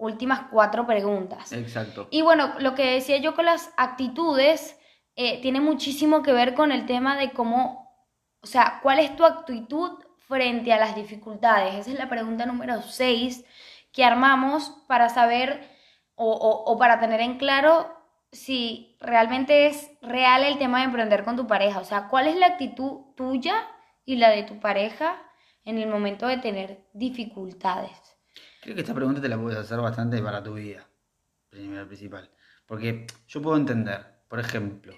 últimas 0.00 0.42
cuatro 0.50 0.86
preguntas. 0.86 1.52
Exacto. 1.52 2.08
Y 2.10 2.22
bueno, 2.22 2.54
lo 2.58 2.74
que 2.74 2.84
decía 2.94 3.18
yo 3.18 3.34
con 3.34 3.44
las 3.44 3.72
actitudes 3.76 4.76
eh, 5.16 5.40
tiene 5.42 5.60
muchísimo 5.60 6.22
que 6.22 6.32
ver 6.32 6.54
con 6.54 6.72
el 6.72 6.86
tema 6.86 7.16
de 7.16 7.30
cómo, 7.32 7.88
o 8.42 8.46
sea, 8.46 8.80
cuál 8.82 8.98
es 8.98 9.14
tu 9.16 9.24
actitud 9.24 9.90
frente 10.26 10.72
a 10.72 10.78
las 10.78 10.94
dificultades. 10.94 11.74
Esa 11.74 11.90
es 11.90 11.98
la 11.98 12.08
pregunta 12.08 12.46
número 12.46 12.82
6 12.82 13.44
que 13.92 14.04
armamos 14.04 14.70
para 14.88 15.08
saber 15.08 15.68
o, 16.14 16.30
o- 16.32 16.72
o 16.72 16.78
para 16.78 16.98
tener 17.00 17.20
en 17.20 17.36
claro 17.38 17.94
si 18.32 18.96
realmente 19.00 19.66
es 19.66 19.90
real 20.00 20.44
el 20.44 20.56
tema 20.58 20.78
de 20.78 20.84
emprender 20.84 21.24
con 21.24 21.36
tu 21.36 21.46
pareja. 21.46 21.80
O 21.80 21.84
sea, 21.84 22.08
cuál 22.08 22.28
es 22.28 22.36
la 22.36 22.46
actitud 22.46 23.12
tuya 23.16 23.66
y 24.04 24.16
la 24.16 24.30
de 24.30 24.44
tu 24.44 24.60
pareja 24.60 25.20
en 25.64 25.78
el 25.78 25.88
momento 25.88 26.26
de 26.28 26.38
tener 26.38 26.86
dificultades. 26.94 27.90
Creo 28.70 28.76
que 28.76 28.82
esta 28.82 28.94
pregunta 28.94 29.20
te 29.20 29.28
la 29.28 29.36
puedes 29.36 29.58
hacer 29.58 29.80
bastante 29.80 30.22
para 30.22 30.44
tu 30.44 30.54
vida, 30.54 30.86
primero 31.48 31.88
principal. 31.88 32.30
Porque 32.66 33.04
yo 33.26 33.42
puedo 33.42 33.56
entender, 33.56 34.20
por 34.28 34.38
ejemplo, 34.38 34.94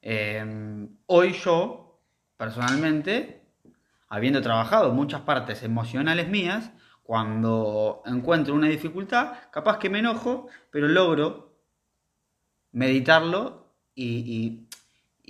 eh, 0.00 0.88
hoy 1.04 1.32
yo, 1.34 2.00
personalmente, 2.38 3.42
habiendo 4.08 4.40
trabajado 4.40 4.94
muchas 4.94 5.20
partes 5.20 5.62
emocionales 5.62 6.30
mías, 6.30 6.72
cuando 7.02 8.00
encuentro 8.06 8.54
una 8.54 8.68
dificultad, 8.68 9.34
capaz 9.52 9.76
que 9.76 9.90
me 9.90 9.98
enojo, 9.98 10.46
pero 10.70 10.88
logro 10.88 11.60
meditarlo 12.72 13.74
y- 13.94 14.66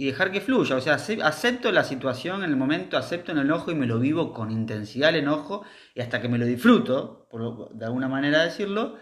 y 0.00 0.06
dejar 0.06 0.32
que 0.32 0.40
fluya. 0.40 0.76
O 0.76 0.80
sea, 0.80 0.94
ace- 0.94 1.22
acepto 1.22 1.70
la 1.72 1.84
situación 1.84 2.42
en 2.42 2.50
el 2.50 2.56
momento, 2.56 2.96
acepto 2.96 3.32
el 3.32 3.38
enojo 3.38 3.70
y 3.70 3.74
me 3.74 3.86
lo 3.86 3.98
vivo 3.98 4.32
con 4.32 4.50
intensidad 4.50 5.10
el 5.10 5.16
enojo 5.16 5.62
y 5.94 6.00
hasta 6.00 6.20
que 6.22 6.28
me 6.28 6.38
lo 6.38 6.46
disfruto, 6.46 7.26
por 7.30 7.74
de 7.74 7.84
alguna 7.84 8.08
manera 8.08 8.42
decirlo, 8.42 8.96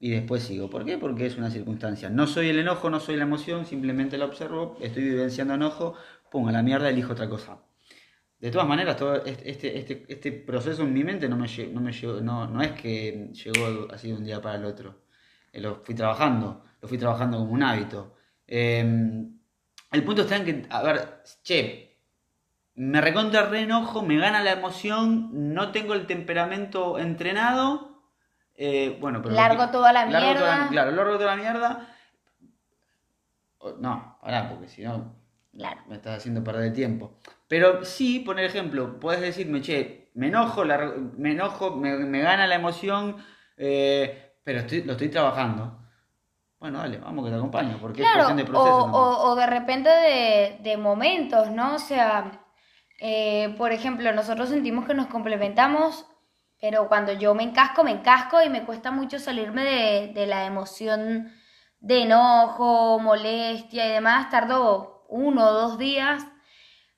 y 0.00 0.10
después 0.10 0.42
sigo. 0.44 0.70
¿Por 0.70 0.84
qué? 0.84 0.98
Porque 0.98 1.26
es 1.26 1.36
una 1.38 1.50
circunstancia. 1.50 2.08
No 2.10 2.26
soy 2.28 2.50
el 2.50 2.58
enojo, 2.60 2.88
no 2.90 3.00
soy 3.00 3.16
la 3.16 3.24
emoción, 3.24 3.66
simplemente 3.66 4.16
la 4.18 4.26
observo, 4.26 4.76
estoy 4.80 5.04
vivenciando 5.04 5.54
enojo, 5.54 5.94
a 6.48 6.52
la 6.52 6.62
mierda 6.62 6.88
elijo 6.90 7.12
otra 7.14 7.28
cosa. 7.28 7.58
De 8.40 8.50
todas 8.52 8.68
maneras, 8.68 8.96
este, 9.26 9.50
este, 9.50 9.78
este, 9.78 10.04
este 10.08 10.32
proceso 10.32 10.82
en 10.84 10.92
mi 10.92 11.02
mente 11.04 11.28
no, 11.28 11.36
me, 11.36 11.48
no, 11.72 11.80
me 11.80 11.92
llegó, 11.92 12.20
no, 12.20 12.46
no 12.46 12.62
es 12.62 12.72
que 12.72 13.30
llegó 13.32 13.88
así 13.92 14.08
de 14.08 14.14
un 14.14 14.24
día 14.24 14.40
para 14.40 14.56
el 14.56 14.64
otro. 14.64 15.02
Eh, 15.52 15.60
lo 15.60 15.82
fui 15.84 15.94
trabajando, 15.96 16.64
lo 16.80 16.88
fui 16.88 16.98
trabajando 16.98 17.38
como 17.38 17.52
un 17.52 17.62
hábito. 17.64 18.14
Eh, 18.46 18.84
el 19.90 20.04
punto 20.04 20.22
está 20.22 20.36
en 20.36 20.44
que, 20.44 20.66
a 20.70 20.82
ver, 20.82 21.22
che, 21.42 21.96
me 22.74 23.00
recontra 23.00 23.46
re 23.46 23.60
enojo, 23.62 24.02
me 24.02 24.18
gana 24.18 24.42
la 24.42 24.52
emoción, 24.52 25.30
no 25.54 25.72
tengo 25.72 25.94
el 25.94 26.06
temperamento 26.06 26.98
entrenado. 26.98 28.02
eh, 28.54 28.96
bueno, 29.00 29.20
pero. 29.22 29.34
Largo 29.34 29.70
toda 29.70 29.92
la 29.92 30.04
largo 30.06 30.38
toda 30.40 30.54
mierda. 30.56 30.68
claro, 30.70 30.90
largo 30.92 31.12
toda 31.18 31.36
la 31.36 31.42
mierda. 31.42 31.94
No, 33.80 34.18
pará, 34.22 34.48
porque 34.48 34.68
si 34.68 34.82
no, 34.82 35.14
Claro. 35.56 35.80
me 35.88 35.96
estás 35.96 36.18
haciendo 36.18 36.44
perder 36.44 36.66
el 36.66 36.72
tiempo. 36.72 37.18
Pero 37.48 37.84
sí, 37.84 38.20
poner 38.20 38.44
ejemplo, 38.44 39.00
puedes 39.00 39.20
decirme, 39.20 39.60
che, 39.60 40.10
me 40.14 40.28
enojo, 40.28 40.64
me 41.16 41.32
enojo, 41.32 41.74
me, 41.76 41.96
me 41.98 42.20
gana 42.20 42.46
la 42.46 42.54
emoción, 42.54 43.16
eh, 43.56 44.34
pero 44.44 44.60
estoy, 44.60 44.82
lo 44.84 44.92
estoy 44.92 45.08
trabajando. 45.08 45.78
Bueno, 46.60 46.78
dale, 46.78 46.98
vamos 46.98 47.24
que 47.24 47.30
te 47.30 47.36
acompaño, 47.36 47.78
porque 47.80 48.02
es 48.02 48.06
Claro, 48.06 48.12
cuestión 48.12 48.36
de 48.36 48.44
o, 48.44 48.46
proceso. 48.46 48.84
también. 48.84 48.98
o, 48.98 49.30
o 49.30 49.34
de 49.36 49.46
repente 49.46 49.88
de, 49.90 50.58
de 50.60 50.76
momentos, 50.76 51.50
¿no? 51.50 51.74
O 51.74 51.78
sea, 51.78 52.44
eh, 53.00 53.54
por 53.58 53.72
ejemplo, 53.72 54.12
nosotros 54.12 54.48
sentimos 54.50 54.86
que 54.86 54.94
nos 54.94 55.08
complementamos, 55.08 56.06
pero 56.60 56.88
cuando 56.88 57.12
yo 57.12 57.34
me 57.34 57.42
encasco, 57.44 57.84
me 57.84 57.92
encasco 57.92 58.42
y 58.42 58.48
me 58.50 58.64
cuesta 58.64 58.90
mucho 58.90 59.18
salirme 59.18 59.64
de, 59.64 60.12
de 60.14 60.26
la 60.26 60.44
emoción 60.46 61.32
de 61.80 62.02
enojo, 62.02 62.98
molestia 63.00 63.86
y 63.86 63.92
demás. 63.92 64.30
Tardo 64.30 65.04
uno 65.08 65.44
o 65.46 65.52
dos 65.52 65.78
días, 65.78 66.24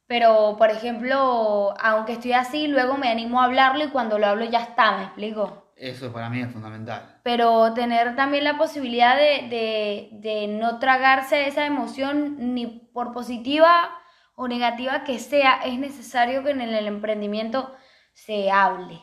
pero 0.06 0.56
por 0.58 0.70
ejemplo, 0.70 1.74
aunque 1.80 2.12
estoy 2.14 2.32
así, 2.34 2.66
luego 2.68 2.96
me 2.98 3.10
animo 3.10 3.40
a 3.40 3.44
hablarlo 3.46 3.84
y 3.84 3.90
cuando 3.90 4.18
lo 4.18 4.26
hablo 4.26 4.44
ya 4.46 4.60
está, 4.60 4.96
¿me 4.98 5.04
explico? 5.04 5.69
Eso 5.80 6.12
para 6.12 6.28
mí 6.28 6.40
es 6.42 6.52
fundamental. 6.52 7.20
pero 7.22 7.72
tener 7.74 8.14
también 8.14 8.44
la 8.44 8.58
posibilidad 8.58 9.16
de, 9.16 9.48
de, 9.48 10.08
de 10.12 10.46
no 10.48 10.78
tragarse 10.78 11.46
esa 11.48 11.64
emoción 11.66 12.54
ni 12.54 12.66
por 12.66 13.12
positiva 13.12 13.90
o 14.34 14.46
negativa 14.48 15.04
que 15.04 15.18
sea, 15.18 15.60
es 15.64 15.78
necesario 15.78 16.42
que 16.44 16.50
en 16.50 16.60
el 16.60 16.86
emprendimiento 16.86 17.74
se 18.12 18.50
hable. 18.50 19.00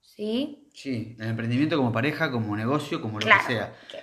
¿Sí? 0.00 0.68
Sí, 0.74 1.16
el 1.18 1.28
emprendimiento 1.28 1.76
como 1.76 1.92
pareja, 1.92 2.30
como 2.30 2.56
negocio, 2.56 3.00
como 3.00 3.18
lo 3.20 3.26
Claro. 3.26 3.40
que 3.46 3.52
sea. 3.54 3.72
que 3.90 3.98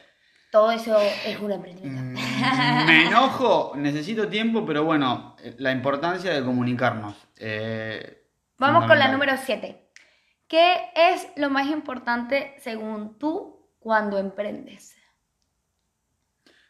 todo 0.51 0.71
eso 0.71 0.97
es 1.25 1.39
un 1.39 1.51
emprendimiento. 1.51 2.19
Mm, 2.21 2.85
Me 2.87 3.07
enojo, 3.07 3.73
necesito 3.75 4.27
tiempo, 4.27 4.65
pero 4.65 4.83
bueno, 4.83 5.35
eh, 5.43 5.55
la 5.59 5.71
importancia 5.71 6.31
de 6.33 6.43
comunicarnos. 6.43 7.15
eh, 7.37 8.23
Vamos 8.59 8.85
con 8.85 8.97
la 8.97 9.09
número 9.09 9.33
7. 9.37 9.86
¿Qué 10.47 10.91
es 10.95 11.27
lo 11.35 11.49
más 11.49 11.67
importante 11.67 12.55
según 12.59 13.17
tú 13.17 13.69
cuando 13.79 14.17
emprendes? 14.17 14.95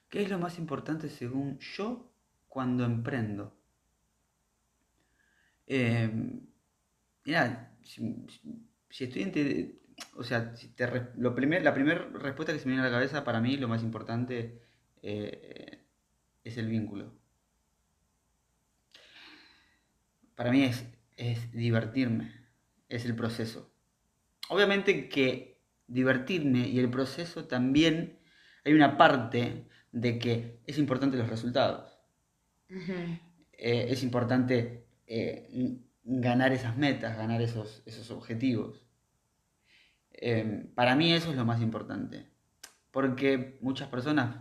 ¿Qué 0.10 0.24
es 0.24 0.30
lo 0.30 0.40
más 0.40 0.58
importante 0.58 1.10
según 1.10 1.60
yo 1.60 2.12
cuando 2.48 2.86
emprendo? 2.86 3.56
Eh, 5.68 6.10
mira, 7.26 7.78
si, 7.84 8.26
si 8.90 9.04
estoy 9.04 9.24
entre, 9.24 9.76
o 10.16 10.24
sea, 10.24 10.54
lo 11.18 11.36
primer, 11.36 11.62
la 11.62 11.74
primera 11.74 12.08
respuesta 12.14 12.54
que 12.54 12.60
se 12.60 12.66
me 12.66 12.72
viene 12.72 12.88
a 12.88 12.90
la 12.90 12.96
cabeza 12.96 13.24
para 13.24 13.42
mí 13.42 13.58
lo 13.58 13.68
más 13.68 13.84
importante 13.84 14.62
eh, 15.02 15.84
es 16.44 16.58
el 16.58 16.68
vínculo. 16.68 17.14
Para 20.36 20.52
mí 20.52 20.64
es, 20.64 20.86
es 21.18 21.52
divertirme, 21.52 22.37
es 22.90 23.06
el 23.06 23.16
proceso. 23.16 23.72
Obviamente 24.50 25.10
que 25.10 25.62
divertirme 25.88 26.68
y 26.68 26.80
el 26.80 26.90
proceso 26.90 27.46
también 27.46 28.20
hay 28.66 28.74
una 28.74 28.98
parte 28.98 29.68
de 29.92 30.20
que 30.20 30.60
es 30.66 30.78
importante 30.78 31.18
los 31.18 31.30
resultados. 31.30 31.98
Eh, 33.54 33.88
es 33.90 34.04
importante 34.04 34.86
eh, 35.08 35.78
ganar 36.04 36.52
esas 36.54 36.78
metas, 36.78 37.18
ganar 37.18 37.42
esos, 37.42 37.84
esos 37.86 38.12
objetivos. 38.12 38.84
Eh, 40.12 40.70
para 40.76 40.96
mí 40.96 41.14
eso 41.14 41.32
es 41.32 41.38
lo 41.38 41.46
más 41.46 41.62
importante. 41.62 42.28
Porque 42.92 43.58
muchas 43.62 43.90
personas 43.90 44.36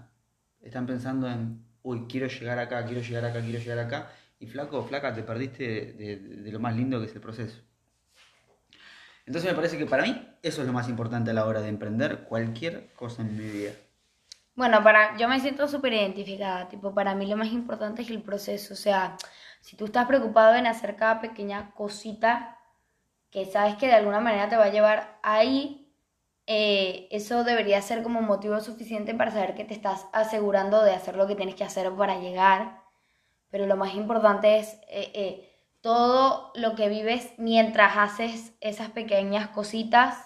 están 0.61 0.87
pensando 0.87 1.29
en, 1.29 1.65
uy, 1.83 2.07
quiero 2.09 2.27
llegar 2.27 2.59
acá, 2.59 2.85
quiero 2.87 3.03
llegar 3.03 3.25
acá, 3.25 3.41
quiero 3.43 3.59
llegar 3.59 3.79
acá. 3.79 4.11
Y 4.39 4.47
flaco 4.47 4.79
o 4.79 4.85
flaca, 4.87 5.15
te 5.15 5.23
perdiste 5.23 5.65
de, 5.95 6.17
de- 6.17 6.17
de 6.43 6.53
lo 6.53 6.61
más 6.61 6.77
lindo 6.77 7.01
que 7.01 7.07
es 7.07 7.15
el 7.15 7.21
proceso. 7.21 7.63
Entonces 9.27 9.51
me 9.51 9.57
parece 9.57 9.77
que 9.77 9.87
para 9.87 10.05
mí 10.05 10.29
eso 10.43 10.61
es 10.61 10.67
lo 10.67 10.73
más 10.73 10.89
importante 10.89 11.33
a 11.33 11.35
la 11.35 11.45
hora 11.45 11.61
de 11.61 11.69
emprender 11.69 12.25
cualquier 12.25 12.93
cosa 12.95 13.23
en 13.23 13.37
mi 13.37 13.45
vida. 13.45 13.73
Bueno, 14.55 14.83
para, 14.83 15.17
yo 15.19 15.29
me 15.29 15.41
siento 15.41 15.69
súper 15.69 15.93
identificada, 15.93 16.69
tipo, 16.69 16.95
para 16.95 17.15
mí 17.15 17.27
lo 17.27 17.37
más 17.37 17.49
importante 17.49 18.03
es 18.03 18.11
el 18.11 18.23
proceso, 18.23 18.73
o 18.73 18.77
sea, 18.77 19.17
si 19.61 19.77
tú 19.77 19.85
estás 19.85 20.07
preocupado 20.07 20.55
en 20.55 20.67
hacer 20.67 20.97
cada 20.97 21.21
pequeña 21.21 21.73
cosita 21.73 22.59
que 23.31 23.45
sabes 23.45 23.77
que 23.77 23.87
de 23.87 23.95
alguna 23.95 24.21
manera 24.21 24.49
te 24.49 24.57
va 24.57 24.65
a 24.65 24.71
llevar 24.71 25.19
ahí, 25.23 25.93
eh, 26.47 27.09
eso 27.11 27.45
debería 27.45 27.83
ser 27.83 28.03
como 28.03 28.23
motivo 28.23 28.61
suficiente 28.61 29.13
para 29.13 29.33
saber 29.33 29.55
que 29.55 29.65
te 29.65 29.75
estás 29.75 30.07
asegurando 30.13 30.83
de 30.83 30.95
hacer 30.95 31.17
lo 31.17 31.27
que 31.27 31.35
tienes 31.35 31.57
que 31.57 31.65
hacer 31.65 31.93
para 31.93 32.19
llegar, 32.21 32.81
pero 33.51 33.67
lo 33.67 33.77
más 33.77 33.95
importante 33.95 34.59
es 34.59 34.75
eh, 34.89 35.11
eh, 35.15 35.46
todo 35.87 36.51
lo 36.57 36.75
que 36.75 36.89
vives 36.89 37.31
mientras 37.39 37.97
haces 37.97 38.57
esas 38.61 38.91
pequeñas 38.91 39.47
cositas, 39.51 40.17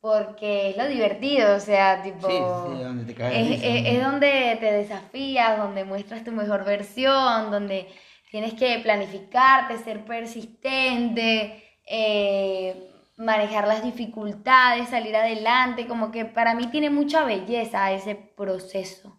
porque 0.00 0.68
es 0.68 0.76
lo 0.76 0.86
divertido, 0.86 1.56
o 1.56 1.60
sea, 1.60 2.02
tipo... 2.02 2.28
Sí, 2.28 2.76
sí, 2.76 2.82
donde 2.84 3.04
te 3.06 3.14
caes 3.14 3.58
es 3.62 4.04
donde 4.04 4.58
te 4.60 4.70
desafías, 4.70 5.56
donde 5.56 5.84
muestras 5.84 6.24
tu 6.24 6.32
mejor 6.32 6.66
versión, 6.66 7.50
donde 7.50 7.88
tienes 8.30 8.52
que 8.52 8.78
planificarte, 8.80 9.78
ser 9.78 10.04
persistente, 10.04 11.64
eh, 11.86 12.92
manejar 13.16 13.66
las 13.66 13.82
dificultades, 13.82 14.90
salir 14.90 15.16
adelante, 15.16 15.86
como 15.86 16.10
que 16.10 16.26
para 16.26 16.54
mí 16.54 16.66
tiene 16.66 16.90
mucha 16.90 17.24
belleza 17.24 17.92
ese 17.92 18.14
proceso. 18.14 19.18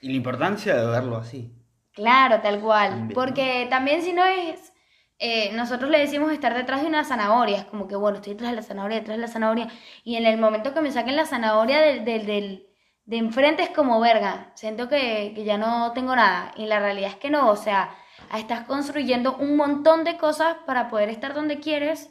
Y 0.00 0.08
la 0.08 0.16
importancia 0.16 0.74
de 0.74 0.86
verlo 0.86 1.18
así. 1.18 1.61
Claro, 1.94 2.40
tal 2.40 2.60
cual. 2.60 2.90
También, 2.90 3.08
¿no? 3.08 3.14
Porque 3.14 3.66
también 3.70 4.02
si 4.02 4.12
no 4.12 4.24
es, 4.24 4.72
eh, 5.18 5.52
nosotros 5.52 5.90
le 5.90 5.98
decimos 5.98 6.32
estar 6.32 6.54
detrás 6.54 6.80
de 6.82 6.88
una 6.88 7.04
zanahoria, 7.04 7.58
es 7.58 7.64
como 7.66 7.86
que 7.88 7.96
bueno, 7.96 8.16
estoy 8.18 8.32
detrás 8.34 8.50
de 8.50 8.56
la 8.56 8.62
zanahoria, 8.62 8.98
detrás 8.98 9.16
de 9.18 9.22
la 9.22 9.28
zanahoria, 9.28 9.68
y 10.04 10.16
en 10.16 10.26
el 10.26 10.38
momento 10.38 10.72
que 10.74 10.80
me 10.80 10.90
saquen 10.90 11.16
la 11.16 11.26
zanahoria 11.26 11.80
del, 11.80 12.04
del, 12.04 12.26
del- 12.26 12.66
de 13.04 13.16
enfrente 13.16 13.62
es 13.64 13.70
como 13.70 14.00
verga, 14.00 14.52
siento 14.54 14.88
que, 14.88 15.32
que 15.34 15.44
ya 15.44 15.58
no 15.58 15.92
tengo 15.92 16.14
nada, 16.16 16.52
y 16.56 16.66
la 16.66 16.78
realidad 16.80 17.10
es 17.10 17.16
que 17.16 17.30
no, 17.30 17.50
o 17.50 17.56
sea, 17.56 17.90
estás 18.36 18.64
construyendo 18.66 19.36
un 19.36 19.56
montón 19.56 20.04
de 20.04 20.16
cosas 20.16 20.56
para 20.66 20.88
poder 20.88 21.08
estar 21.10 21.34
donde 21.34 21.58
quieres, 21.60 22.10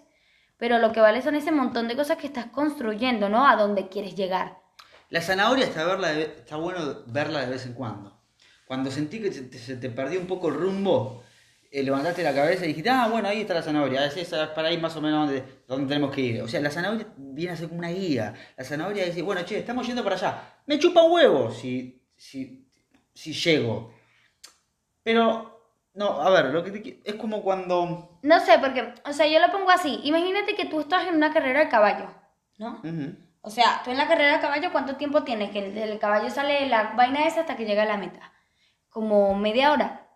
pero 0.57 0.77
lo 0.79 0.91
que 0.91 0.99
vale 0.99 1.21
son 1.21 1.35
ese 1.35 1.51
montón 1.51 1.87
de 1.87 1.95
cosas 1.95 2.17
que 2.17 2.27
estás 2.27 2.47
construyendo, 2.47 3.29
¿no? 3.29 3.47
A 3.47 3.55
donde 3.55 3.87
quieres 3.87 4.15
llegar. 4.15 4.57
La 5.09 5.21
zanahoria 5.21 5.65
está, 5.65 5.85
verla 5.85 6.09
de- 6.09 6.23
está 6.23 6.55
bueno 6.57 7.03
verla 7.07 7.41
de 7.41 7.49
vez 7.51 7.65
en 7.65 7.73
cuando. 7.73 8.20
Cuando 8.71 8.89
sentí 8.89 9.19
que 9.19 9.33
se 9.33 9.41
te, 9.41 9.57
se 9.57 9.75
te 9.75 9.89
perdió 9.89 10.17
un 10.17 10.27
poco 10.27 10.47
el 10.47 10.53
rumbo, 10.53 11.25
eh, 11.69 11.83
levantaste 11.83 12.23
la 12.23 12.33
cabeza 12.33 12.63
y 12.63 12.69
dijiste, 12.69 12.89
ah, 12.89 13.09
bueno, 13.11 13.27
ahí 13.27 13.41
está 13.41 13.53
la 13.53 13.61
zanahoria, 13.61 14.05
es 14.05 14.15
esa, 14.15 14.45
es 14.45 14.49
para 14.51 14.69
ahí 14.69 14.77
más 14.77 14.95
o 14.95 15.01
menos 15.01 15.27
donde, 15.27 15.43
donde 15.67 15.87
tenemos 15.93 16.15
que 16.15 16.21
ir. 16.21 16.41
O 16.41 16.47
sea, 16.47 16.61
la 16.61 16.71
zanahoria 16.71 17.05
viene 17.17 17.51
a 17.51 17.57
ser 17.57 17.67
como 17.67 17.79
una 17.79 17.89
guía. 17.89 18.33
La 18.55 18.63
zanahoria 18.63 19.03
dice, 19.03 19.23
bueno, 19.23 19.41
che, 19.43 19.59
estamos 19.59 19.85
yendo 19.85 20.05
para 20.05 20.15
allá. 20.15 20.41
Me 20.67 20.79
chupa 20.79 21.03
un 21.03 21.11
huevo 21.11 21.51
si, 21.51 22.01
si, 22.15 22.65
si 23.13 23.33
llego. 23.33 23.93
Pero, 25.03 25.75
no, 25.93 26.21
a 26.21 26.29
ver, 26.29 26.45
lo 26.45 26.63
que 26.63 26.71
te 26.71 27.01
es 27.03 27.15
como 27.15 27.43
cuando... 27.43 28.19
No 28.21 28.39
sé, 28.39 28.57
porque, 28.61 28.93
o 29.03 29.11
sea, 29.11 29.27
yo 29.27 29.41
lo 29.41 29.51
pongo 29.51 29.71
así, 29.71 29.99
imagínate 30.05 30.55
que 30.55 30.67
tú 30.67 30.79
estás 30.79 31.09
en 31.09 31.15
una 31.15 31.33
carrera 31.33 31.59
de 31.59 31.67
caballo, 31.67 32.09
¿no? 32.57 32.81
O 33.41 33.49
sea, 33.49 33.81
tú 33.83 33.91
en 33.91 33.97
la 33.97 34.07
carrera 34.07 34.35
de 34.35 34.41
caballo, 34.41 34.71
¿cuánto 34.71 34.95
tiempo 34.95 35.25
tienes? 35.25 35.51
Que 35.51 35.61
desde 35.61 35.91
el 35.91 35.99
caballo 35.99 36.29
sale 36.29 36.69
la 36.69 36.93
vaina 36.93 37.27
esa 37.27 37.41
hasta 37.41 37.57
que 37.57 37.65
llega 37.65 37.83
a 37.83 37.87
la 37.87 37.97
meta. 37.97 38.31
Como 38.91 39.33
media 39.35 39.71
hora, 39.71 40.07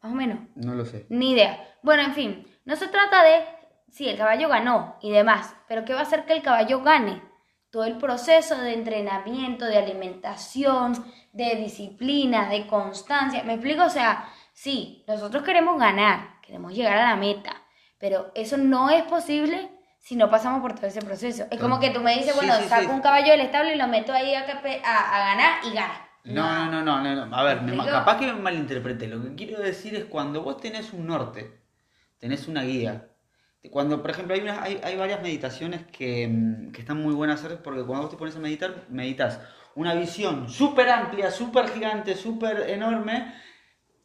más 0.00 0.12
o 0.12 0.14
menos. 0.14 0.38
No 0.54 0.74
lo 0.74 0.84
sé. 0.84 1.06
Ni 1.08 1.32
idea. 1.32 1.66
Bueno, 1.82 2.02
en 2.04 2.14
fin, 2.14 2.46
no 2.64 2.76
se 2.76 2.86
trata 2.86 3.24
de 3.24 3.44
si 3.90 4.08
el 4.08 4.16
caballo 4.16 4.48
ganó 4.48 4.96
y 5.02 5.10
demás, 5.10 5.56
pero 5.66 5.84
¿qué 5.84 5.94
va 5.94 6.00
a 6.00 6.02
hacer 6.04 6.24
que 6.26 6.34
el 6.34 6.42
caballo 6.42 6.82
gane? 6.82 7.22
Todo 7.70 7.84
el 7.84 7.98
proceso 7.98 8.58
de 8.60 8.74
entrenamiento, 8.74 9.64
de 9.64 9.78
alimentación, 9.78 11.04
de 11.32 11.56
disciplina, 11.56 12.48
de 12.48 12.66
constancia. 12.66 13.42
¿Me 13.44 13.54
explico? 13.54 13.84
O 13.84 13.90
sea, 13.90 14.28
sí, 14.52 15.04
nosotros 15.08 15.42
queremos 15.42 15.78
ganar, 15.78 16.40
queremos 16.42 16.72
llegar 16.74 16.98
a 16.98 17.08
la 17.10 17.16
meta, 17.16 17.62
pero 17.98 18.32
eso 18.34 18.56
no 18.56 18.90
es 18.90 19.02
posible 19.04 19.70
si 19.98 20.16
no 20.16 20.30
pasamos 20.30 20.60
por 20.62 20.74
todo 20.74 20.86
ese 20.86 21.00
proceso. 21.02 21.44
Es 21.50 21.60
como 21.60 21.78
que 21.80 21.90
tú 21.90 22.00
me 22.00 22.14
dices, 22.16 22.32
Sí, 22.32 22.36
bueno, 22.38 22.54
sí, 22.56 22.68
saco 22.68 22.82
sí. 22.82 22.88
un 22.90 23.00
caballo 23.00 23.30
del 23.32 23.40
establo 23.42 23.70
y 23.72 23.76
lo 23.76 23.86
meto 23.86 24.12
ahí 24.12 24.34
a, 24.34 24.40
a- 24.40 25.16
a 25.16 25.18
ganar 25.28 25.64
y 25.64 25.72
gana. 25.72 26.06
No, 26.24 26.70
no, 26.70 26.82
no, 26.82 27.02
no, 27.02 27.26
no. 27.26 27.36
A 27.36 27.42
ver, 27.44 27.62
me- 27.62 27.76
capaz 27.90 28.18
que 28.18 28.26
me 28.26 28.34
malinterpreté. 28.34 29.06
Lo 29.08 29.22
que 29.22 29.34
quiero 29.34 29.60
decir 29.60 29.94
es 29.94 30.04
cuando 30.04 30.42
vos 30.42 30.58
tenés 30.60 30.92
un 30.92 31.06
norte, 31.06 31.58
tenés 32.18 32.48
una 32.48 32.62
guía. 32.62 33.08
Cuando, 33.70 34.00
por 34.02 34.10
ejemplo, 34.10 34.34
hay, 34.34 34.40
unas- 34.42 34.60
hay, 34.62 34.80
hay 34.82 34.96
varias 34.96 35.22
meditaciones 35.22 35.82
que, 35.86 36.28
mm, 36.28 36.72
que 36.72 36.80
están 36.80 36.98
muy 37.02 37.14
buenas 37.14 37.44
hacer 37.44 37.62
porque 37.62 37.82
cuando 37.84 38.02
vos 38.04 38.10
te 38.10 38.16
pones 38.18 38.36
a 38.36 38.40
meditar, 38.40 38.84
meditas 38.90 39.40
una 39.74 39.94
visión 39.94 40.48
súper 40.50 40.88
amplia, 40.90 41.30
súper 41.30 41.68
gigante, 41.70 42.16
súper 42.16 42.68
enorme, 42.70 43.34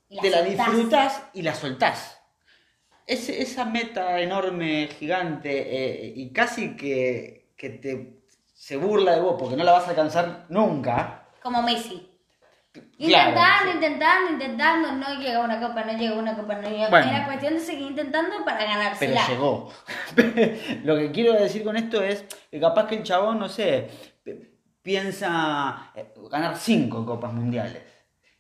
la 0.10 0.22
te 0.22 0.30
la 0.30 0.38
soltás. 0.40 0.68
disfrutas 0.68 1.24
y 1.34 1.42
la 1.44 1.56
soltás. 1.56 2.20
ese- 3.08 3.42
esa 3.42 3.66
meta 3.66 4.20
enorme, 4.22 4.88
gigante, 5.00 5.52
eh, 6.08 6.14
y 6.16 6.32
casi 6.34 6.76
que, 6.76 7.52
que 7.58 7.70
te 7.70 8.22
se 8.54 8.78
burla 8.78 9.14
de 9.16 9.22
vos 9.22 9.36
porque 9.40 9.56
no 9.58 9.64
la 9.64 9.74
vas 9.74 9.86
a 9.88 9.92
alcanzar 9.92 10.46
nunca. 10.50 11.25
Como 11.46 11.62
Messi. 11.62 12.10
Claro, 12.74 13.30
Intentando, 13.30 13.72
sí. 13.72 13.76
intentando, 13.76 14.32
intentando, 14.32 14.92
no 14.94 15.20
llega 15.22 15.40
una 15.42 15.60
copa, 15.62 15.84
no 15.84 15.94
llega 15.96 16.16
una 16.16 16.36
copa, 16.36 16.56
no 16.56 16.68
llega. 16.70 16.90
Bueno. 16.90 17.08
Era 17.12 17.26
cuestión 17.28 17.54
de 17.54 17.60
seguir 17.60 17.88
intentando 17.92 18.44
para 18.44 18.58
Pero 18.58 18.72
ganársela. 18.72 19.28
llegó. 19.28 19.72
Lo 20.84 20.98
que 20.98 21.12
quiero 21.12 21.34
decir 21.34 21.64
con 21.64 21.78
esto 21.78 22.02
es 22.02 22.26
que 22.50 22.60
capaz 22.60 22.88
que 22.88 22.96
el 22.96 23.04
chabón, 23.04 23.38
no 23.38 23.48
sé, 23.48 23.90
pi- 24.24 24.58
piensa 24.82 25.92
eh, 25.94 26.12
ganar 26.32 26.58
cinco 26.58 27.06
copas 27.06 27.32
mundiales. 27.32 27.84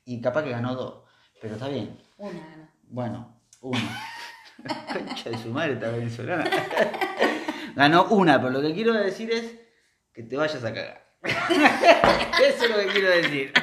Y 0.04 0.20
capaz 0.20 0.41
que 0.44 0.50
ganó 0.50 0.74
dos. 0.74 1.04
Pero 1.39 1.54
está 1.54 1.68
bien. 1.68 1.98
Una 2.18 2.32
gana. 2.39 2.70
Bueno, 2.89 3.39
una. 3.62 4.02
Concha 4.94 5.30
de 5.30 5.38
su 5.38 5.50
madre, 5.50 5.74
esta 5.74 5.89
venezolana. 5.89 6.50
Ganó 7.76 8.06
una, 8.06 8.38
pero 8.39 8.50
lo 8.50 8.62
que 8.62 8.74
quiero 8.74 8.94
decir 8.94 9.30
es 9.32 9.60
que 10.12 10.24
te 10.24 10.36
vayas 10.38 10.63
a 10.63 10.74
cagar. 10.74 11.05
Eso 12.46 12.66
es 12.66 12.70
lo 12.70 12.78
que 12.78 12.86
quiero 12.88 13.10
decir. 13.10 13.54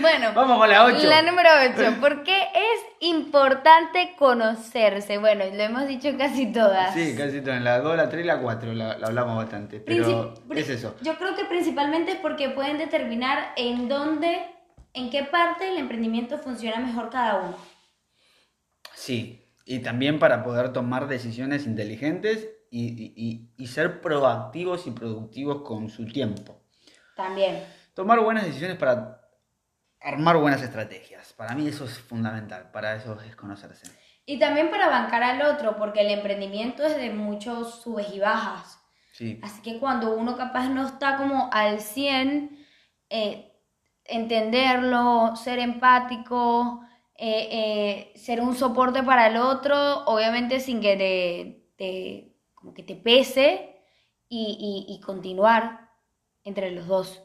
Bueno, 0.00 0.32
Vamos 0.34 0.58
con 0.58 0.68
la 0.68 0.84
ocho. 0.84 1.06
La 1.06 1.22
número 1.22 1.48
8. 1.76 2.00
¿Por 2.00 2.22
qué 2.24 2.42
es 2.42 2.80
importante 3.08 4.14
conocerse? 4.18 5.18
Bueno, 5.18 5.44
lo 5.44 5.62
hemos 5.62 5.86
dicho 5.86 6.08
casi 6.18 6.52
todas. 6.52 6.92
Sí, 6.94 7.14
casi 7.16 7.40
todo. 7.40 7.54
En 7.54 7.64
la 7.64 7.78
2, 7.80 7.96
la 7.96 8.08
3 8.08 8.24
y 8.24 8.26
la 8.26 8.38
4 8.40 8.72
la, 8.74 8.98
la 8.98 9.06
hablamos 9.06 9.36
bastante. 9.36 9.80
Pero 9.80 10.34
Princip- 10.48 10.56
es 10.58 10.68
eso. 10.68 10.96
Yo 11.02 11.16
creo 11.16 11.36
que 11.36 11.44
principalmente 11.44 12.12
es 12.12 12.18
porque 12.18 12.50
pueden 12.50 12.78
determinar 12.78 13.52
en 13.56 13.88
dónde, 13.88 14.42
en 14.94 15.10
qué 15.10 15.22
parte 15.24 15.64
del 15.64 15.78
emprendimiento 15.78 16.38
funciona 16.38 16.78
mejor 16.80 17.10
cada 17.10 17.36
uno. 17.36 17.56
Sí. 18.94 19.40
Y 19.64 19.78
también 19.78 20.18
para 20.18 20.42
poder 20.42 20.72
tomar 20.72 21.06
decisiones 21.08 21.66
inteligentes 21.66 22.48
y, 22.76 23.12
y- 23.16 23.48
y- 23.56 23.66
ser 23.66 24.00
proactivos 24.00 24.86
y 24.86 24.90
productivos 24.90 25.62
con 25.62 25.88
su 25.88 26.06
tiempo. 26.06 26.60
También. 27.14 27.64
Tomar 27.94 28.20
buenas 28.20 28.44
decisiones 28.44 28.76
para 28.76 29.20
armar 30.00 30.36
buenas 30.38 30.60
estrategias. 30.62 31.32
Para 31.32 31.54
mí 31.54 31.68
eso 31.68 31.84
es 31.84 31.98
fundamental. 31.98 32.70
Para 32.72 32.96
eso 32.96 33.18
es 33.20 33.36
conocerse. 33.36 33.86
Y 34.26 34.38
también 34.38 34.70
para 34.70 34.88
bancar 34.88 35.22
al 35.22 35.42
otro, 35.42 35.76
porque 35.76 36.00
el 36.00 36.10
emprendimiento 36.10 36.84
es 36.84 36.96
de 36.96 37.10
muchos 37.10 37.82
subes 37.82 38.12
y 38.12 38.20
bajas. 38.20 38.78
Sí. 39.12 39.38
Así 39.42 39.62
que 39.62 39.78
cuando 39.78 40.14
uno 40.16 40.36
capaz 40.36 40.68
no 40.68 40.86
está 40.86 41.16
como 41.16 41.50
al 41.52 41.80
100, 41.80 42.58
eh, 43.10 43.52
entenderlo, 44.04 45.36
ser 45.36 45.58
empático, 45.58 46.80
eh, 47.16 47.48
eh, 48.12 48.18
ser 48.18 48.40
un 48.40 48.56
soporte 48.56 49.02
para 49.02 49.28
el 49.28 49.36
otro, 49.36 50.04
obviamente 50.06 50.58
sin 50.58 50.80
que 50.80 50.96
te, 50.96 51.74
te- 51.76 52.33
como 52.64 52.72
que 52.72 52.82
te 52.82 52.96
pese 52.96 53.76
y, 54.26 54.86
y- 54.88 54.94
y 54.94 55.00
continuar 55.02 55.90
entre 56.44 56.70
los 56.70 56.86
dos. 56.86 57.22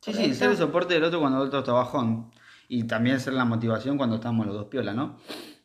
Sí, 0.00 0.14
sí, 0.14 0.34
ser 0.34 0.48
el 0.50 0.56
soporte 0.56 0.94
del 0.94 1.04
otro 1.04 1.20
cuando 1.20 1.42
el 1.42 1.48
otro 1.48 1.58
está 1.58 1.72
bajón. 1.72 2.32
Y 2.68 2.84
también 2.84 3.20
ser 3.20 3.34
la 3.34 3.44
motivación 3.44 3.98
cuando 3.98 4.16
estamos 4.16 4.46
los 4.46 4.54
dos 4.54 4.64
piola, 4.68 4.94
¿no? 4.94 5.18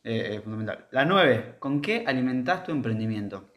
Eh, 0.04 0.36
es 0.36 0.44
fundamental. 0.44 0.90
La 0.92 1.06
9. 1.06 1.56
¿Con 1.60 1.82
qué 1.82 2.04
alimentás 2.06 2.66
tu 2.66 2.72
emprendimiento? 2.74 3.54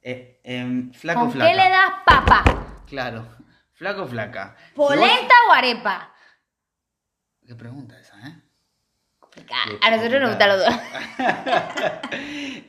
Eh, 0.00 0.40
em, 0.44 0.92
flaco, 0.92 1.22
¿Con 1.22 1.32
flaca. 1.32 1.50
qué 1.50 1.56
le 1.56 1.68
das 1.68 1.90
papa? 2.06 2.44
Claro. 2.86 3.26
Flaco, 3.72 4.02
o 4.04 4.06
flaca. 4.06 4.56
Si 4.68 4.74
¿Polenta 4.76 5.34
o 5.50 5.52
arepa? 5.54 6.14
Qué 7.44 7.56
pregunta 7.56 7.98
esa, 7.98 8.16
¿eh? 8.28 8.42
A 9.82 9.90
nosotros 9.90 10.20
nos 10.20 10.30
gustan 10.30 10.48
los 10.50 10.58
dos. 10.64 10.74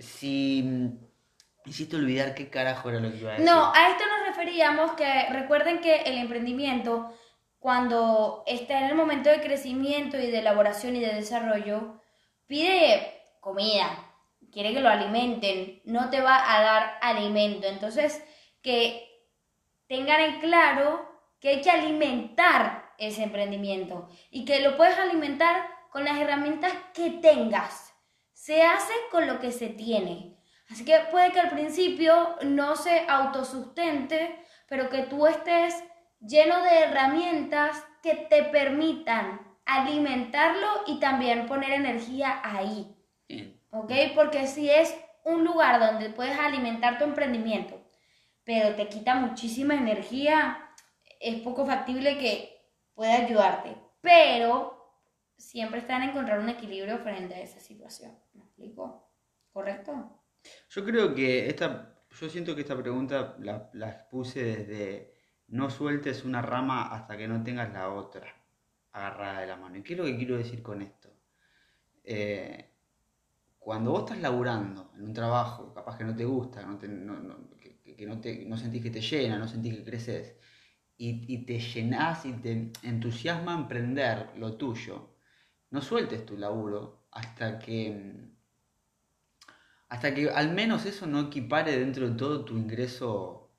Si 0.00 0.98
hiciste 1.64 1.96
olvidar 1.96 2.34
qué 2.34 2.48
carajo 2.48 2.90
era 2.90 3.00
lo 3.00 3.10
que 3.10 3.18
iba 3.18 3.30
a 3.30 3.32
decir. 3.32 3.46
No, 3.46 3.72
a 3.74 3.90
esto 3.90 4.04
nos 4.06 4.26
referíamos 4.26 4.92
que 4.92 5.28
recuerden 5.30 5.80
que 5.80 6.02
el 6.02 6.18
emprendimiento, 6.18 7.12
cuando 7.58 8.44
está 8.46 8.78
en 8.80 8.86
el 8.86 8.94
momento 8.94 9.28
de 9.28 9.40
crecimiento 9.40 10.18
y 10.18 10.30
de 10.30 10.38
elaboración 10.38 10.96
y 10.96 11.00
de 11.00 11.14
desarrollo, 11.14 12.00
pide 12.46 13.22
comida, 13.40 14.08
quiere 14.52 14.72
que 14.72 14.80
lo 14.80 14.88
alimenten, 14.88 15.80
no 15.84 16.10
te 16.10 16.20
va 16.20 16.56
a 16.56 16.62
dar 16.62 16.98
alimento. 17.02 17.66
Entonces, 17.66 18.22
que 18.62 19.06
tengan 19.86 20.20
en 20.20 20.40
claro 20.40 21.06
que 21.40 21.50
hay 21.50 21.60
que 21.60 21.70
alimentar 21.70 22.92
ese 22.98 23.22
emprendimiento 23.22 24.08
y 24.30 24.44
que 24.44 24.60
lo 24.60 24.76
puedes 24.76 24.98
alimentar 24.98 25.66
con 25.90 26.04
las 26.04 26.18
herramientas 26.18 26.72
que 26.94 27.10
tengas. 27.10 27.87
Se 28.48 28.62
hace 28.62 28.94
con 29.10 29.26
lo 29.26 29.40
que 29.40 29.52
se 29.52 29.68
tiene. 29.68 30.38
Así 30.70 30.82
que 30.82 30.98
puede 31.10 31.32
que 31.32 31.40
al 31.40 31.50
principio 31.50 32.34
no 32.44 32.76
se 32.76 33.04
autosustente, 33.06 34.42
pero 34.66 34.88
que 34.88 35.02
tú 35.02 35.26
estés 35.26 35.74
lleno 36.18 36.62
de 36.62 36.78
herramientas 36.78 37.84
que 38.02 38.14
te 38.14 38.44
permitan 38.44 39.38
alimentarlo 39.66 40.66
y 40.86 40.98
también 40.98 41.44
poner 41.44 41.72
energía 41.72 42.40
ahí. 42.42 42.96
¿ok? 43.70 43.92
Porque 44.14 44.46
si 44.46 44.70
es 44.70 44.96
un 45.24 45.44
lugar 45.44 45.78
donde 45.78 46.08
puedes 46.08 46.38
alimentar 46.38 46.96
tu 46.96 47.04
emprendimiento, 47.04 47.78
pero 48.44 48.74
te 48.76 48.88
quita 48.88 49.16
muchísima 49.16 49.74
energía, 49.74 50.72
es 51.20 51.42
poco 51.42 51.66
factible 51.66 52.16
que 52.16 52.62
pueda 52.94 53.12
ayudarte. 53.12 53.76
Pero 54.00 54.77
siempre 55.38 55.80
está 55.80 55.96
en 55.96 56.10
encontrar 56.10 56.40
un 56.40 56.48
equilibrio 56.50 56.98
frente 56.98 57.34
a 57.34 57.40
esa 57.42 57.60
situación. 57.60 58.18
¿Me 58.34 58.44
explico? 58.44 59.10
¿Correcto? 59.52 60.22
Yo 60.70 60.84
creo 60.84 61.14
que 61.14 61.48
esta, 61.48 62.04
yo 62.10 62.28
siento 62.28 62.54
que 62.54 62.62
esta 62.62 62.76
pregunta 62.76 63.36
la, 63.40 64.08
puse 64.10 64.42
desde 64.42 65.14
no 65.48 65.70
sueltes 65.70 66.24
una 66.24 66.42
rama 66.42 66.88
hasta 66.94 67.16
que 67.16 67.28
no 67.28 67.42
tengas 67.42 67.72
la 67.72 67.90
otra 67.90 68.26
agarrada 68.92 69.40
de 69.40 69.46
la 69.46 69.56
mano. 69.56 69.76
¿Y 69.76 69.82
qué 69.82 69.94
es 69.94 69.98
lo 69.98 70.04
que 70.04 70.16
quiero 70.16 70.36
decir 70.36 70.62
con 70.62 70.82
esto? 70.82 71.10
Eh, 72.04 72.74
cuando 73.58 73.92
vos 73.92 74.02
estás 74.04 74.20
laburando 74.20 74.92
en 74.96 75.04
un 75.04 75.12
trabajo, 75.14 75.74
capaz 75.74 75.98
que 75.98 76.04
no 76.04 76.16
te 76.16 76.24
gusta, 76.24 76.62
no 76.66 76.78
te- 76.78 76.88
que 77.96 78.06
no, 78.06 78.20
te, 78.20 78.44
no 78.46 78.56
sentís 78.56 78.82
que 78.82 78.90
te 78.90 79.00
llena, 79.00 79.38
no 79.38 79.48
sentís 79.48 79.74
que 79.76 79.84
creces, 79.84 80.36
y, 80.96 81.24
y 81.34 81.46
te 81.46 81.58
llenás 81.60 82.26
y 82.26 82.32
te 82.34 82.72
entusiasma 82.82 83.54
emprender 83.54 84.30
lo 84.36 84.56
tuyo, 84.56 85.17
no 85.70 85.80
sueltes 85.80 86.24
tu 86.24 86.36
laburo 86.36 87.06
hasta 87.10 87.58
que 87.58 87.90
mm, 87.90 88.28
hasta 89.88 90.14
que 90.14 90.30
al 90.30 90.50
menos 90.50 90.84
eso 90.84 91.06
no 91.06 91.20
equipare 91.20 91.78
dentro 91.78 92.08
de 92.08 92.16
todo 92.16 92.44
tu 92.44 92.54
ingreso 92.54 93.50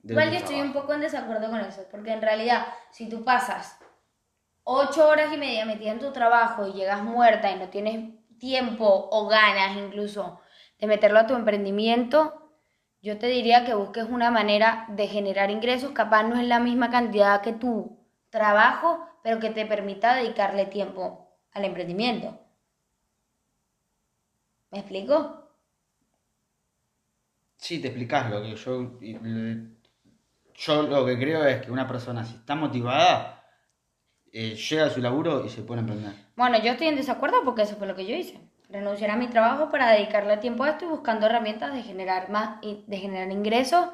de 0.00 0.12
Igual 0.12 0.30
yo 0.30 0.36
estoy 0.36 0.60
un 0.60 0.72
poco 0.72 0.92
en 0.92 1.00
desacuerdo 1.00 1.48
con 1.50 1.60
eso, 1.60 1.84
porque 1.90 2.12
en 2.12 2.22
realidad, 2.22 2.66
si 2.90 3.08
tú 3.08 3.24
pasas 3.24 3.78
ocho 4.64 5.08
horas 5.08 5.32
y 5.32 5.38
media 5.38 5.64
metida 5.64 5.92
en 5.92 5.98
tu 5.98 6.12
trabajo 6.12 6.66
y 6.66 6.72
llegas 6.72 7.02
muerta 7.02 7.50
y 7.50 7.58
no 7.58 7.68
tienes 7.68 8.14
tiempo 8.38 9.08
o 9.10 9.26
ganas 9.28 9.76
incluso 9.76 10.40
de 10.78 10.86
meterlo 10.86 11.18
a 11.18 11.26
tu 11.26 11.34
emprendimiento, 11.34 12.52
yo 13.00 13.18
te 13.18 13.26
diría 13.28 13.64
que 13.64 13.74
busques 13.74 14.04
una 14.08 14.30
manera 14.30 14.86
de 14.90 15.06
generar 15.08 15.50
ingresos, 15.50 15.92
capaz 15.92 16.24
no 16.24 16.38
es 16.38 16.46
la 16.46 16.60
misma 16.60 16.90
cantidad 16.90 17.40
que 17.40 17.52
tu 17.52 17.98
trabajo, 18.28 19.04
pero 19.22 19.40
que 19.40 19.50
te 19.50 19.66
permita 19.66 20.14
dedicarle 20.14 20.66
tiempo 20.66 21.27
al 21.52 21.64
emprendimiento. 21.66 22.38
¿Me 24.70 24.78
explico? 24.78 25.16
Sí, 27.56 27.80
te 27.80 27.88
explicás 27.88 28.30
lo 28.30 28.40
que 28.42 28.54
yo 28.56 28.90
yo 30.54 30.82
lo 30.82 31.06
que 31.06 31.18
creo 31.18 31.44
es 31.46 31.62
que 31.64 31.70
una 31.70 31.86
persona 31.86 32.24
si 32.24 32.34
está 32.36 32.54
motivada 32.54 33.44
eh, 34.32 34.54
llega 34.56 34.86
a 34.86 34.90
su 34.90 35.00
laburo 35.00 35.44
y 35.44 35.48
se 35.48 35.62
pone 35.62 35.80
a 35.80 35.84
emprender. 35.84 36.14
Bueno, 36.36 36.58
yo 36.62 36.72
estoy 36.72 36.88
en 36.88 36.96
desacuerdo 36.96 37.44
porque 37.44 37.62
eso 37.62 37.76
fue 37.76 37.86
lo 37.86 37.94
que 37.96 38.06
yo 38.06 38.14
hice. 38.16 38.40
Renunciar 38.70 39.10
a 39.10 39.16
mi 39.16 39.28
trabajo 39.28 39.70
para 39.70 39.90
dedicarle 39.92 40.36
tiempo 40.38 40.64
a 40.64 40.70
esto 40.70 40.84
y 40.84 40.88
buscando 40.88 41.26
herramientas 41.26 41.72
de 41.74 41.82
generar 41.82 42.30
más, 42.30 42.58
y- 42.62 42.84
de 42.86 42.98
generar 42.98 43.30
ingresos, 43.32 43.88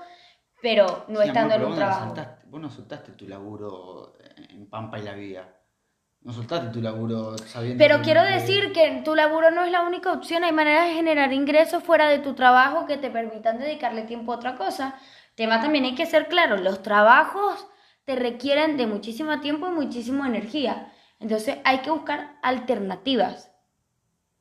pero 0.62 1.04
no 1.08 1.20
Sí, 1.22 1.28
estando 1.28 1.54
amor, 1.54 1.54
en 1.54 1.62
un 1.62 1.68
vos 1.70 1.70
no 1.70 1.76
trabajo. 1.76 2.04
soltaste- 2.14 2.46
vos 2.46 2.60
no 2.60 2.70
soltaste 2.70 3.12
tu 3.12 3.26
laburo 3.28 4.14
en 4.50 4.68
Pampa 4.68 4.98
y 4.98 5.02
la 5.02 5.14
Vida. 5.14 5.60
No 6.24 6.32
soltaste 6.32 6.68
tu 6.68 6.80
laburo 6.80 7.36
sabiendo 7.36 7.82
Pero 7.84 8.00
quiero 8.02 8.22
que- 8.22 8.30
decir 8.30 8.72
que 8.72 9.02
tu 9.04 9.14
laburo 9.14 9.50
no 9.50 9.62
es 9.64 9.70
la 9.70 9.82
única 9.82 10.10
opción, 10.10 10.42
hay 10.42 10.52
maneras 10.52 10.88
de 10.88 10.94
generar 10.94 11.32
ingresos 11.34 11.82
fuera 11.84 12.08
de 12.08 12.18
tu 12.18 12.34
trabajo 12.34 12.86
que 12.86 12.96
te 12.96 13.10
permitan 13.10 13.58
dedicarle 13.58 14.02
tiempo 14.02 14.32
a 14.32 14.36
otra 14.36 14.56
cosa. 14.56 14.98
Tema 15.34 15.60
también 15.60 15.84
hay 15.84 15.94
que 15.94 16.06
ser 16.06 16.28
claro, 16.28 16.56
los 16.56 16.82
trabajos 16.82 17.66
te 18.04 18.16
requieren 18.16 18.76
de 18.78 18.86
muchísimo 18.86 19.40
tiempo 19.40 19.66
y 19.68 19.72
muchísima 19.72 20.26
energía. 20.26 20.90
Entonces 21.20 21.58
hay 21.64 21.78
que 21.78 21.90
buscar 21.90 22.36
alternativas 22.42 23.50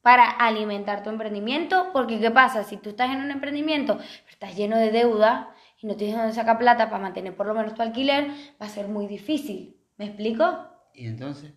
para 0.01 0.29
alimentar 0.29 1.03
tu 1.03 1.09
emprendimiento, 1.09 1.89
porque 1.93 2.19
¿qué 2.19 2.31
pasa? 2.31 2.63
Si 2.63 2.77
tú 2.77 2.89
estás 2.91 3.09
en 3.11 3.21
un 3.21 3.31
emprendimiento, 3.31 3.99
estás 4.29 4.55
lleno 4.55 4.77
de 4.77 4.91
deuda 4.91 5.53
y 5.81 5.87
no 5.87 5.95
tienes 5.95 6.15
dónde 6.17 6.33
sacar 6.33 6.57
plata 6.57 6.89
para 6.89 7.01
mantener 7.03 7.35
por 7.35 7.45
lo 7.47 7.53
menos 7.53 7.73
tu 7.73 7.81
alquiler, 7.81 8.27
va 8.61 8.65
a 8.67 8.69
ser 8.69 8.87
muy 8.87 9.07
difícil. 9.07 9.77
¿Me 9.97 10.05
explico? 10.05 10.67
¿Y 10.93 11.07
entonces? 11.07 11.53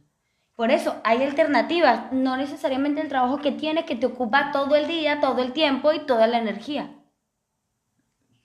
Por 0.57 0.71
eso 0.71 1.01
hay 1.05 1.23
alternativas, 1.23 2.13
no 2.13 2.37
necesariamente 2.37 3.01
el 3.03 3.09
trabajo 3.09 3.39
que 3.39 3.53
tienes 3.53 3.85
que 3.85 3.95
te 3.95 4.07
ocupa 4.07 4.51
todo 4.53 4.75
el 4.75 4.89
día, 4.89 5.21
todo 5.21 5.43
el 5.43 5.53
tiempo 5.53 5.93
y 5.93 6.01
toda 6.07 6.27
la 6.27 6.39
energía. 6.39 6.91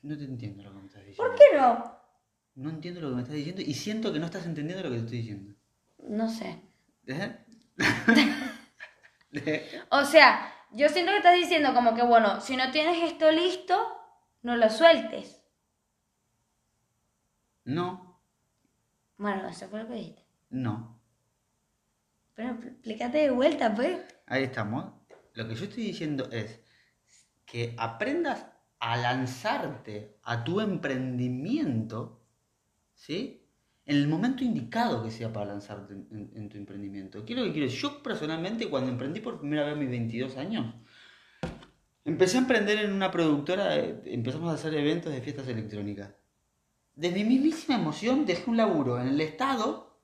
No 0.02 0.18
te 0.18 0.26
entiendo 0.26 0.64
lo 0.64 0.72
que 0.74 0.80
me 0.80 0.86
estás 0.88 1.06
diciendo. 1.06 1.24
¿Por 1.24 1.36
qué 1.40 1.58
no? 1.58 2.02
No 2.56 2.70
entiendo 2.70 3.02
lo 3.02 3.10
que 3.10 3.16
me 3.16 3.22
estás 3.22 3.36
diciendo 3.36 3.62
y 3.62 3.74
siento 3.74 4.12
que 4.12 4.20
no 4.20 4.26
estás 4.26 4.46
entendiendo 4.46 4.84
lo 4.84 4.90
que 4.90 4.98
te 4.98 5.04
estoy 5.06 5.18
diciendo. 5.20 5.56
No 6.00 6.30
sé. 6.30 6.62
¿Eh? 7.08 7.38
¿Eh? 9.34 9.82
O 9.90 10.04
sea, 10.04 10.54
yo 10.72 10.90
siento 10.90 11.12
que 11.12 11.18
estás 11.18 11.36
diciendo 11.36 11.74
como 11.74 11.96
que, 11.96 12.04
bueno, 12.04 12.42
si 12.42 12.58
no 12.58 12.72
tienes 12.72 13.02
esto 13.04 13.32
listo, 13.32 13.76
no 14.42 14.58
lo 14.58 14.70
sueltes. 14.70 15.42
No, 17.66 18.20
Bueno, 19.18 19.48
eso 19.48 19.68
fue 19.70 19.80
lo 19.84 19.88
que 19.88 19.94
dijiste. 19.94 20.24
no. 20.50 21.01
Pero 22.60 22.70
explícate 22.72 23.18
de 23.20 23.30
vuelta, 23.32 23.74
pues. 23.76 24.00
Ahí 24.26 24.44
estamos. 24.44 24.86
Lo 25.34 25.48
que 25.48 25.56
yo 25.56 25.66
estoy 25.66 25.84
diciendo 25.84 26.28
es 26.32 26.60
que 27.46 27.76
aprendas 27.78 28.46
a 28.80 28.98
lanzarte 28.98 30.18
a 30.24 30.44
tu 30.44 30.60
emprendimiento, 30.60 32.24
¿sí? 32.96 33.46
En 33.86 33.98
el 33.98 34.08
momento 34.08 34.44
indicado 34.44 35.04
que 35.04 35.12
sea 35.12 35.32
para 35.32 35.48
lanzarte 35.48 35.94
en, 35.94 36.08
en- 36.12 36.32
en 36.36 36.50
tu 36.50 36.58
emprendimiento. 36.58 37.24
¿Qué 37.26 37.34
es 37.34 37.40
lo 37.40 37.46
que 37.46 37.54
quiero? 37.54 37.68
Yo 37.68 38.02
personalmente 38.02 38.70
cuando 38.70 38.90
emprendí 38.92 39.20
por 39.20 39.40
primera 39.40 39.66
vez 39.66 39.78
mis 39.78 39.90
22 39.90 40.38
años, 40.38 40.74
empecé 42.06 42.38
a 42.38 42.42
emprender 42.42 42.80
en 42.80 42.94
una 42.94 43.12
productora, 43.12 43.76
empezamos 43.76 44.50
a 44.50 44.56
hacer 44.56 44.74
eventos 44.74 45.12
de 45.14 45.22
fiestas 45.22 45.48
electrónicas. 45.48 46.12
De 46.96 47.12
mi 47.12 47.24
mismísima 47.24 47.78
emoción 47.78 48.26
dejé 48.26 48.50
un 48.50 48.58
laburo 48.58 49.00
en 49.00 49.08
el 49.10 49.22
Estado, 49.22 50.00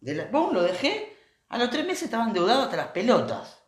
de 0.00 0.14
la, 0.14 0.30
¡pum! 0.30 0.52
lo 0.52 0.62
dejé, 0.62 1.15
a 1.48 1.58
los 1.58 1.70
tres 1.70 1.86
meses 1.86 2.04
estaba 2.04 2.24
endeudado 2.24 2.62
hasta 2.62 2.76
las 2.76 2.88
pelotas. 2.88 3.62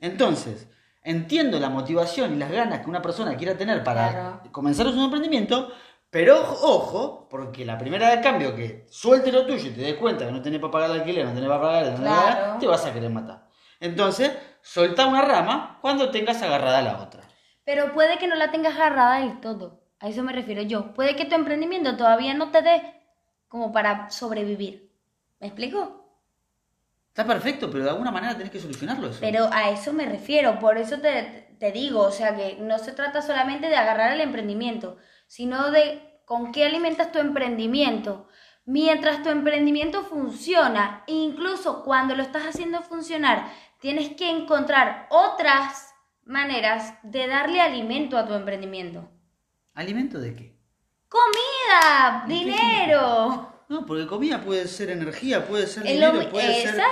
Entonces, 0.00 0.68
entiendo 1.02 1.58
la 1.58 1.68
motivación 1.70 2.34
y 2.34 2.38
las 2.38 2.50
ganas 2.50 2.80
que 2.80 2.90
una 2.90 3.02
persona 3.02 3.36
quiera 3.36 3.56
tener 3.56 3.82
para 3.84 4.10
Claro. 4.10 4.52
comenzar 4.52 4.86
su 4.90 5.00
emprendimiento, 5.02 5.72
pero 6.10 6.36
ojo, 6.62 7.28
porque 7.28 7.64
la 7.64 7.76
primera 7.78 8.10
de 8.10 8.20
cambio 8.20 8.54
que 8.54 8.86
suelte 8.90 9.32
lo 9.32 9.46
tuyo 9.46 9.68
y 9.70 9.72
te 9.74 9.80
des 9.80 9.94
cuenta 9.94 10.26
que 10.26 10.32
no 10.32 10.42
tenés 10.42 10.60
para 10.60 10.70
pagar 10.72 10.90
el 10.90 11.00
alquiler, 11.00 11.24
no 11.26 11.34
tenés 11.34 11.48
para 11.48 11.60
pagar, 11.60 11.86
no 11.92 11.96
Claro. 11.96 12.36
pagar, 12.42 12.58
te 12.58 12.66
vas 12.66 12.86
a 12.86 12.92
querer 12.92 13.10
matar. 13.10 13.48
Entonces, 13.80 14.32
soltá 14.62 15.06
una 15.06 15.22
rama 15.22 15.78
cuando 15.80 16.10
tengas 16.10 16.40
agarrada 16.42 16.82
la 16.82 17.02
otra. 17.02 17.22
Pero 17.64 17.92
puede 17.94 18.18
que 18.18 18.28
no 18.28 18.36
la 18.36 18.50
tengas 18.50 18.74
agarrada 18.76 19.18
del 19.20 19.40
todo. 19.40 19.82
A 19.98 20.08
eso 20.08 20.22
me 20.22 20.32
refiero 20.32 20.62
yo. 20.62 20.92
Puede 20.94 21.16
que 21.16 21.24
tu 21.24 21.34
emprendimiento 21.34 21.96
todavía 21.96 22.34
no 22.34 22.50
te 22.50 22.62
dé 22.62 22.82
como 23.48 23.72
para 23.72 24.10
sobrevivir. 24.10 24.92
¿Me 25.40 25.46
explico? 25.48 26.03
Está 27.14 27.24
perfecto, 27.24 27.70
pero 27.70 27.84
de 27.84 27.90
alguna 27.90 28.10
manera 28.10 28.36
tenés 28.36 28.50
que 28.50 28.58
solucionarlo 28.58 29.08
eso. 29.08 29.18
Pero 29.20 29.48
a 29.52 29.70
eso 29.70 29.92
me 29.92 30.04
refiero, 30.04 30.58
por 30.58 30.78
eso 30.78 30.98
te, 30.98 31.46
te 31.60 31.70
digo, 31.70 32.00
o 32.00 32.10
sea 32.10 32.34
que 32.34 32.56
no 32.56 32.76
se 32.80 32.90
trata 32.90 33.22
solamente 33.22 33.68
de 33.68 33.76
agarrar 33.76 34.10
el 34.14 34.20
emprendimiento, 34.20 34.96
sino 35.28 35.70
de 35.70 36.20
con 36.24 36.50
qué 36.50 36.64
alimentas 36.64 37.12
tu 37.12 37.20
emprendimiento. 37.20 38.26
Mientras 38.64 39.22
tu 39.22 39.28
emprendimiento 39.28 40.02
funciona, 40.02 41.04
incluso 41.06 41.84
cuando 41.84 42.16
lo 42.16 42.22
estás 42.24 42.46
haciendo 42.46 42.82
funcionar, 42.82 43.48
tienes 43.78 44.16
que 44.16 44.28
encontrar 44.28 45.06
otras 45.08 45.94
maneras 46.24 46.94
de 47.04 47.28
darle 47.28 47.60
alimento 47.60 48.18
a 48.18 48.26
tu 48.26 48.34
emprendimiento. 48.34 49.08
¿Alimento 49.74 50.18
de 50.18 50.34
qué? 50.34 50.58
Comida, 51.08 52.24
¿En 52.24 52.28
qué 52.28 52.34
dinero. 52.34 53.53
No, 53.68 53.86
porque 53.86 54.06
comida 54.06 54.40
puede 54.40 54.68
ser 54.68 54.90
energía, 54.90 55.46
puede 55.46 55.66
ser 55.66 55.84
dinero, 55.84 56.28
puede 56.30 56.62
ser 56.62 56.82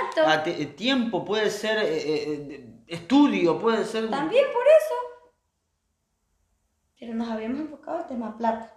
eh, 0.45 0.65
tiempo, 0.65 1.23
puede 1.23 1.49
ser 1.49 1.77
eh, 1.79 2.03
eh, 2.03 2.65
estudio, 2.87 3.59
puede 3.59 3.85
ser... 3.85 4.09
También 4.09 4.45
por 4.51 4.63
eso. 4.63 4.95
Pero 6.99 7.13
nos 7.13 7.29
habíamos 7.29 7.59
enfocado 7.59 8.01
en 8.01 8.07
tema 8.07 8.37
plata. 8.37 8.73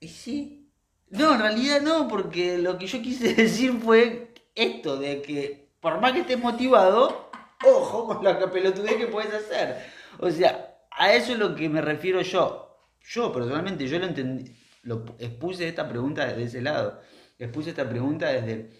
Y 0.00 0.08
sí. 0.08 0.72
No, 1.10 1.34
en 1.34 1.40
realidad 1.40 1.80
no, 1.80 2.08
porque 2.08 2.58
lo 2.58 2.78
que 2.78 2.86
yo 2.86 3.00
quise 3.00 3.34
decir 3.34 3.72
fue 3.80 4.34
esto, 4.54 4.96
de 4.96 5.22
que 5.22 5.68
por 5.80 6.00
más 6.00 6.12
que 6.12 6.20
estés 6.20 6.38
motivado, 6.38 7.30
ojo 7.64 8.06
con 8.06 8.24
la 8.24 8.50
pelotudez 8.50 8.96
que 8.96 9.06
puedes 9.06 9.32
hacer. 9.32 9.86
O 10.18 10.30
sea, 10.30 10.78
a 10.90 11.14
eso 11.14 11.32
es 11.32 11.38
lo 11.38 11.54
que 11.54 11.68
me 11.68 11.80
refiero 11.80 12.20
yo. 12.22 12.64
Yo 13.00 13.32
personalmente, 13.32 13.86
yo 13.86 13.98
lo 13.98 14.06
entendí, 14.06 14.52
lo 14.82 15.04
expuse 15.18 15.68
esta 15.68 15.88
pregunta 15.88 16.26
desde 16.26 16.42
ese 16.42 16.60
lado. 16.60 17.00
Expuse 17.38 17.70
esta 17.70 17.88
pregunta 17.88 18.26
desde, 18.28 18.70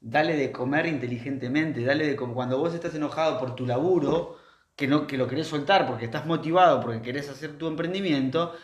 dale 0.00 0.36
de 0.36 0.50
comer 0.52 0.86
inteligentemente, 0.86 1.84
dale 1.84 2.06
de 2.06 2.16
com- 2.16 2.34
cuando 2.34 2.58
vos 2.58 2.74
estás 2.74 2.94
enojado 2.94 3.38
por 3.38 3.54
tu 3.54 3.64
laburo, 3.66 4.36
que 4.76 4.86
no 4.86 5.06
que 5.06 5.16
lo 5.16 5.26
querés 5.26 5.46
soltar 5.46 5.86
porque 5.86 6.04
estás 6.06 6.26
motivado, 6.26 6.80
porque 6.80 7.02
querés 7.02 7.28
hacer 7.28 7.58
tu 7.58 7.66
emprendimiento, 7.68 8.54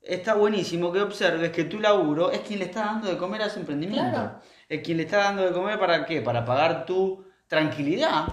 está 0.00 0.34
buenísimo 0.34 0.92
que 0.92 1.00
observes 1.00 1.50
que 1.52 1.64
tu 1.64 1.78
laburo 1.80 2.30
es 2.30 2.40
quien 2.40 2.58
le 2.58 2.66
está 2.66 2.84
dando 2.86 3.08
de 3.08 3.16
comer 3.16 3.42
a 3.42 3.46
ese 3.46 3.60
emprendimiento. 3.60 4.10
Claro. 4.10 4.38
Es 4.68 4.80
quien 4.82 4.96
le 4.96 5.04
está 5.04 5.18
dando 5.18 5.42
de 5.44 5.52
comer 5.52 5.78
para 5.78 6.06
qué? 6.06 6.20
Para 6.22 6.44
pagar 6.44 6.86
tu 6.86 7.24
tranquilidad 7.46 8.26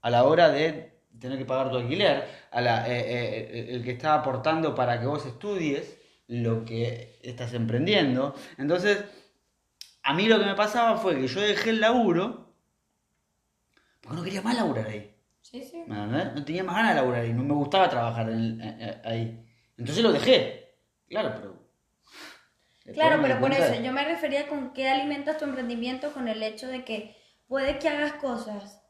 a 0.00 0.10
la 0.10 0.24
hora 0.24 0.48
de 0.50 0.92
tener 1.18 1.38
que 1.38 1.44
pagar 1.44 1.70
tu 1.70 1.76
alquiler, 1.76 2.24
a 2.50 2.60
la, 2.60 2.88
eh, 2.88 3.00
eh, 3.06 3.66
el 3.70 3.84
que 3.84 3.92
está 3.92 4.14
aportando 4.14 4.74
para 4.74 4.98
que 5.00 5.06
vos 5.06 5.24
estudies 5.26 5.96
lo 6.26 6.64
que 6.64 7.18
estás 7.22 7.52
emprendiendo. 7.54 8.34
Entonces, 8.56 9.04
a 10.02 10.14
mí 10.14 10.26
lo 10.26 10.38
que 10.38 10.44
me 10.46 10.54
pasaba 10.54 10.96
fue 10.96 11.16
que 11.20 11.28
yo 11.28 11.40
dejé 11.40 11.70
el 11.70 11.80
laburo 11.80 12.54
porque 14.00 14.16
no 14.16 14.24
quería 14.24 14.42
más 14.42 14.56
laburar 14.56 14.86
ahí. 14.88 15.14
Sí, 15.40 15.62
sí. 15.62 15.84
No 15.86 16.44
tenía 16.44 16.64
más 16.64 16.76
ganas 16.76 16.94
de 16.94 17.00
laburar 17.00 17.20
ahí, 17.22 17.32
no 17.32 17.42
me 17.44 17.54
gustaba 17.54 17.88
trabajar 17.88 18.28
en- 18.30 18.60
eh, 18.60 19.00
ahí. 19.04 19.46
Entonces 19.76 20.02
lo 20.02 20.12
dejé. 20.12 20.74
Claro, 21.08 21.32
pero. 21.36 21.62
Claro, 22.94 23.22
pero 23.22 23.38
por 23.38 23.52
eso 23.52 23.80
yo 23.80 23.92
me 23.92 24.04
refería 24.04 24.48
con 24.48 24.72
qué 24.72 24.88
alimentas 24.88 25.38
tu 25.38 25.44
emprendimiento 25.44 26.12
con 26.12 26.26
el 26.26 26.42
hecho 26.42 26.66
de 26.66 26.84
que 26.84 27.16
puede 27.46 27.78
que 27.78 27.88
hagas 27.88 28.14
cosas 28.14 28.82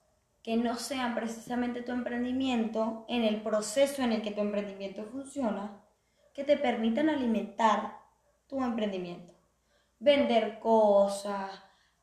que 0.43 0.57
no 0.57 0.77
sean 0.77 1.15
precisamente 1.15 1.83
tu 1.83 1.93
emprendimiento 1.93 3.05
en 3.09 3.23
el 3.25 3.43
proceso 3.43 4.03
en 4.03 4.13
el 4.13 4.23
que 4.23 4.31
tu 4.31 4.41
emprendimiento 4.41 5.05
funciona, 5.05 5.81
que 6.35 6.43
te 6.43 6.57
permitan 6.57 7.11
alimentar 7.11 7.99
tu 8.49 8.63
emprendimiento. 8.65 9.35
Vender 10.03 10.59
cosas, 10.59 11.51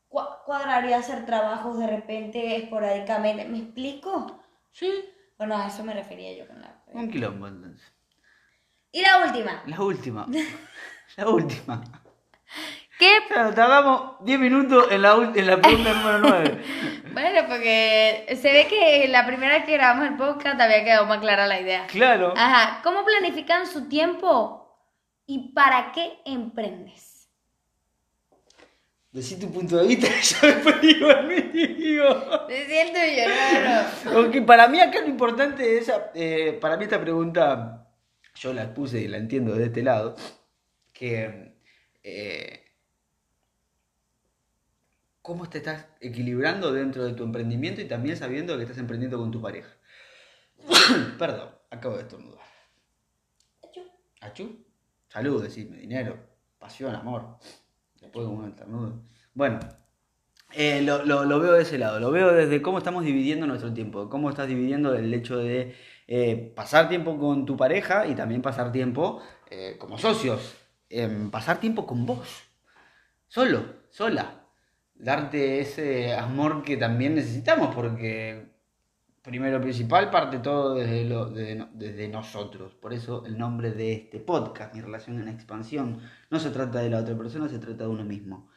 cua- 0.10 0.42
cuadrar 0.46 0.86
y 0.86 0.94
hacer 0.94 1.26
trabajos 1.26 1.78
de 1.80 1.88
repente 1.88 2.56
esporádicamente. 2.56 3.46
¿Me 3.46 3.58
explico? 3.60 4.42
Sí, 4.72 4.90
Bueno, 5.38 5.58
a 5.58 5.68
eso 5.68 5.84
me 5.84 5.94
refería 5.94 6.34
yo 6.38 6.48
con 6.48 6.62
la... 6.62 6.82
un 6.94 7.10
quilombo 7.12 7.48
entonces. 7.48 7.92
Y 8.92 9.02
la 9.02 9.18
última. 9.26 9.64
La 9.66 9.82
última. 9.82 10.26
La 11.18 11.28
última. 11.28 11.82
¿Qué 13.00 13.18
Claro, 13.28 13.54
tardamos 13.54 14.24
10 14.24 14.40
minutos 14.40 14.88
en 14.92 15.02
la, 15.02 15.14
en 15.36 15.48
la 15.48 15.60
pregunta 15.62 15.94
número 15.94 16.20
9. 16.20 16.64
Bueno, 17.14 17.42
porque 17.48 18.38
se 18.40 18.54
ve 18.54 18.68
que 18.68 19.08
la 19.08 19.26
primera 19.26 19.56
vez 19.56 19.66
que 19.66 19.74
grabamos 19.74 20.08
el 20.08 20.16
podcast 20.16 20.62
había 20.62 20.84
quedado 20.84 21.06
más 21.08 21.18
clara 21.20 21.48
la 21.48 21.60
idea. 21.60 21.88
Claro. 21.88 22.34
Ajá, 22.38 22.82
¿cómo 22.84 23.04
planifican 23.04 23.66
su 23.66 23.90
tiempo 23.90 24.78
y 25.26 25.52
para 25.54 25.92
qué 25.92 26.20
emprendes? 26.26 27.09
Decí 29.12 29.40
tu 29.40 29.52
punto 29.52 29.78
de 29.78 29.88
vista 29.88 30.08
y 30.08 30.22
yo 30.22 30.48
después 30.48 30.82
digo 30.82 31.10
el 31.10 31.28
mío. 31.28 32.48
Es 32.48 32.70
el 32.70 34.14
tuyo, 34.14 34.46
para 34.46 34.68
mí 34.68 34.80
acá 34.80 35.02
lo 35.02 35.08
importante 35.08 35.80
es, 35.80 35.92
eh, 36.14 36.58
para 36.62 36.78
mí 36.78 36.84
esta 36.84 37.02
pregunta, 37.02 37.88
yo 38.36 38.54
la 38.54 38.72
puse 38.72 39.02
y 39.02 39.08
la 39.08 39.18
entiendo 39.18 39.56
de 39.56 39.66
este 39.66 39.82
lado, 39.82 40.16
que 40.94 41.56
eh, 42.04 42.64
cómo 45.24 45.50
te 45.50 45.58
estás 45.58 45.88
equilibrando 46.02 46.72
dentro 46.72 47.04
de 47.04 47.14
tu 47.14 47.24
emprendimiento 47.24 47.82
y 47.82 47.88
también 47.88 48.16
sabiendo 48.16 48.56
que 48.58 48.64
estás 48.64 48.78
emprendiendo 48.78 49.18
con 49.18 49.32
tu 49.32 49.42
pareja. 49.42 49.76
Perdón, 51.18 51.50
acabo 51.72 51.96
de 51.96 52.04
estornudar. 52.04 52.46
¿Achú? 54.22 54.66
Salud, 55.08 55.42
decime, 55.42 55.78
dinero, 55.78 56.20
pasión, 56.60 56.94
amor. 56.94 57.40
Después 58.02 58.26
como 58.26 58.40
un 58.40 58.50
estornudo. 58.50 59.04
Bueno, 59.34 59.60
eh, 60.54 60.82
lo, 60.82 61.06
lo- 61.06 61.26
lo 61.26 61.40
veo 61.40 61.54
de 61.54 61.64
ese 61.64 61.78
lado, 61.78 62.00
lo 62.00 62.12
veo 62.12 62.34
desde 62.34 62.62
cómo 62.62 62.78
estamos 62.80 63.04
dividiendo 63.06 63.48
nuestro 63.48 63.74
tiempo, 63.74 64.10
cómo 64.10 64.30
estás 64.30 64.48
dividiendo 64.48 64.96
el 64.96 65.14
hecho 65.14 65.38
de 65.38 65.76
eh, 66.08 66.54
pasar 66.56 66.90
tiempo 66.90 67.18
con 67.20 67.46
tu 67.46 67.56
pareja 67.58 68.08
y 68.08 68.16
también 68.16 68.42
pasar 68.42 68.72
tiempo 68.72 69.22
eh, 69.52 69.78
como 69.80 69.98
socios, 70.00 70.56
pasar 71.32 71.60
tiempo 71.60 71.86
con 71.86 72.06
vos, 72.06 72.28
solo, 73.28 73.64
sola, 73.90 74.46
darte 74.96 75.60
ese 75.62 76.14
amor 76.16 76.64
que 76.64 76.78
también 76.78 77.16
necesitamos 77.16 77.74
porque 77.76 78.49
primero 79.22 79.60
principal 79.62 80.10
parte 80.10 80.40
todo 80.40 80.76
desde, 80.76 81.06
lo- 81.06 81.26
desde 81.26 81.56
no- 81.56 81.70
desde 81.74 82.08
nosotros, 82.08 82.74
por 82.76 82.94
eso 82.94 83.24
el 83.26 83.38
nombre 83.38 83.72
de 83.72 83.94
este 83.94 84.20
podcast, 84.20 84.74
mi 84.74 84.82
relación 84.82 85.22
en 85.22 85.28
expansión, 85.30 86.02
no 86.30 86.40
se 86.40 86.50
trata 86.52 86.80
de 86.80 86.90
la 86.90 87.00
otra 87.00 87.16
persona, 87.18 87.48
se 87.50 87.60
trata 87.60 87.84
de 87.84 87.90
uno 87.90 88.04
mismo. 88.04 88.50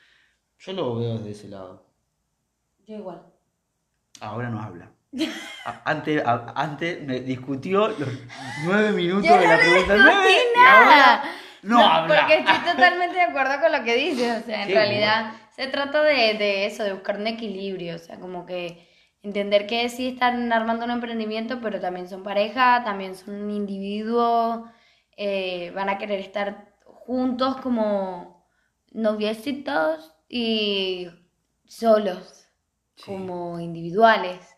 Yo 0.59 0.72
lo 0.72 0.96
veo 0.96 1.14
desde 1.18 1.31
ese 1.33 1.48
lado. 1.48 1.87
Yo 2.87 2.96
igual. 2.96 3.22
Ahora 4.20 4.48
no 4.51 4.61
habla. 4.62 4.90
A- 5.66 5.83
Antes, 5.85 6.25
a- 6.25 6.53
antes 6.57 7.03
me 7.07 7.20
discutió 7.20 7.88
los 7.88 8.09
nueve 8.64 8.92
minutos 8.92 9.29
Yo 9.29 9.37
de 9.37 9.44
no 9.46 9.53
la 9.53 9.59
pregunta 9.59 9.96
nueve 9.96 10.31
y 10.33 10.59
ahora 10.66 11.22
no, 11.62 11.79
habla. 11.87 12.16
Porque 12.20 12.38
estoy 12.38 12.59
totalmente 12.72 13.14
de 13.16 13.22
acuerdo 13.22 13.61
con 13.61 13.72
lo 13.72 13.85
que 13.85 13.94
dices. 13.96 14.42
O 14.42 14.46
sea, 14.46 14.62
en 14.64 14.68
realidad 14.70 15.33
se 15.55 15.66
trata 15.68 16.03
de, 16.03 16.35
de 16.35 16.66
eso, 16.66 16.83
de 16.83 16.92
buscar 16.94 17.18
un 17.18 17.27
equilibrio. 17.27 17.94
O 17.96 17.98
sea, 17.98 18.18
como 18.18 18.46
que 18.46 18.88
entender 19.22 19.66
que 19.66 19.88
sí 19.88 20.08
están 20.08 20.52
armando 20.52 20.85
un 20.85 20.90
emprendimiento, 20.92 21.61
pero 21.61 21.80
también 21.80 22.08
son 22.08 22.22
pareja, 22.22 22.82
también 22.85 23.14
son 23.14 23.35
un 23.42 23.50
individuo, 23.50 24.66
eh, 25.16 25.70
van 25.74 25.88
a 25.88 25.98
querer 25.98 26.20
estar 26.20 26.74
juntos 26.85 27.56
como 27.58 28.46
noviecitos 28.92 30.14
y 30.28 31.08
solos, 31.66 32.46
Sí. 32.96 33.12
como 33.12 33.61
individuales. 33.61 34.56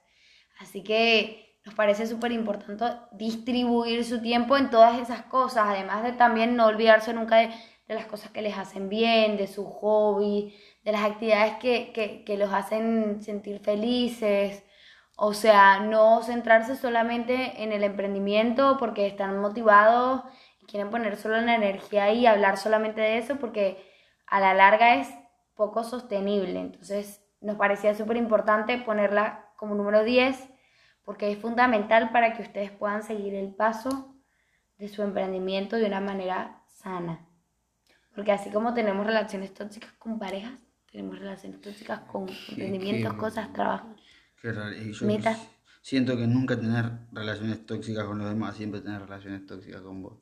Así 0.58 0.82
que 0.82 1.58
nos 1.64 1.74
parece 1.74 2.06
súper 2.06 2.32
importante 2.32 2.84
distribuir 3.12 4.04
su 4.04 4.20
tiempo 4.20 4.56
en 4.56 4.70
todas 4.70 4.98
esas 5.00 5.22
cosas, 5.24 5.64
además 5.68 6.02
de 6.04 6.12
también 6.12 6.56
no 6.56 6.66
olvidarse 6.66 7.12
nunca 7.14 7.36
de, 7.36 7.48
de 7.88 7.94
las 7.94 8.06
cosas 8.06 8.30
que 8.30 8.42
les 8.42 8.56
hacen 8.56 8.88
bien, 8.88 9.36
de 9.36 9.46
su 9.46 9.64
hobby, 9.64 10.54
de 10.84 10.92
las 10.92 11.04
actividades 11.04 11.54
que, 11.56 11.92
que, 11.92 12.24
que 12.24 12.36
los 12.36 12.52
hacen 12.52 13.22
sentir 13.22 13.60
felices. 13.60 14.64
O 15.16 15.32
sea, 15.32 15.80
no 15.80 16.22
centrarse 16.22 16.76
solamente 16.76 17.62
en 17.62 17.72
el 17.72 17.84
emprendimiento 17.84 18.76
porque 18.78 19.06
están 19.06 19.40
motivados 19.40 20.22
quieren 20.66 20.90
poner 20.90 21.16
solo 21.16 21.40
la 21.40 21.54
energía 21.54 22.12
y 22.12 22.26
hablar 22.26 22.56
solamente 22.56 23.00
de 23.00 23.18
eso 23.18 23.36
porque 23.36 23.84
a 24.26 24.40
la 24.40 24.54
larga 24.54 24.96
es 24.96 25.08
poco 25.54 25.84
sostenible. 25.84 26.58
Entonces, 26.58 27.24
nos 27.40 27.56
parecía 27.56 27.94
súper 27.94 28.16
importante 28.16 28.78
ponerla 28.78 29.52
como 29.56 29.74
número 29.74 30.04
10 30.04 30.48
porque 31.04 31.30
es 31.30 31.38
fundamental 31.38 32.10
para 32.10 32.32
que 32.32 32.42
ustedes 32.42 32.70
puedan 32.70 33.02
seguir 33.02 33.34
el 33.34 33.54
paso 33.54 34.14
de 34.78 34.88
su 34.88 35.02
emprendimiento 35.02 35.76
de 35.76 35.86
una 35.86 36.00
manera 36.00 36.62
sana. 36.66 37.26
Porque 38.14 38.32
así 38.32 38.50
como 38.50 38.74
tenemos 38.74 39.06
relaciones 39.06 39.52
tóxicas 39.52 39.92
con 39.92 40.18
parejas, 40.18 40.52
tenemos 40.94 41.18
relaciones 41.18 41.60
tóxicas 41.60 42.00
con 42.02 42.28
emprendimientos, 42.50 43.14
qué- 43.14 43.18
cosas, 43.18 43.52
trabajos. 43.52 44.00
Qué 44.40 44.52
raro. 44.52 44.72
Y 44.76 44.92
yo 44.92 45.06
Metas. 45.06 45.44
siento 45.82 46.16
que 46.16 46.24
nunca 46.28 46.54
tener 46.56 46.84
relaciones 47.10 47.66
tóxicas 47.66 48.04
con 48.04 48.18
los 48.18 48.28
demás, 48.28 48.54
siempre 48.56 48.80
tener 48.80 49.00
relaciones 49.02 49.44
tóxicas 49.44 49.80
con 49.80 50.02
vos. 50.02 50.18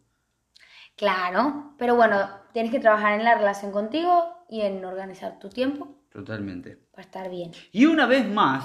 Claro, 0.97 1.75
pero 1.77 1.95
bueno, 1.95 2.27
tienes 2.55 2.71
que 2.71 2.81
trabajar 2.81 3.19
en 3.19 3.25
la 3.25 3.35
relación 3.37 3.71
contigo 3.71 4.47
y 4.49 4.63
en 4.63 4.83
organizar 4.85 5.39
tu 5.39 5.51
tiempo 5.51 6.07
Totalmente. 6.11 6.79
para 6.91 7.03
estar 7.03 7.31
bien. 7.31 7.53
Y 7.73 7.85
una 7.85 8.07
vez 8.07 8.27
más, 8.27 8.65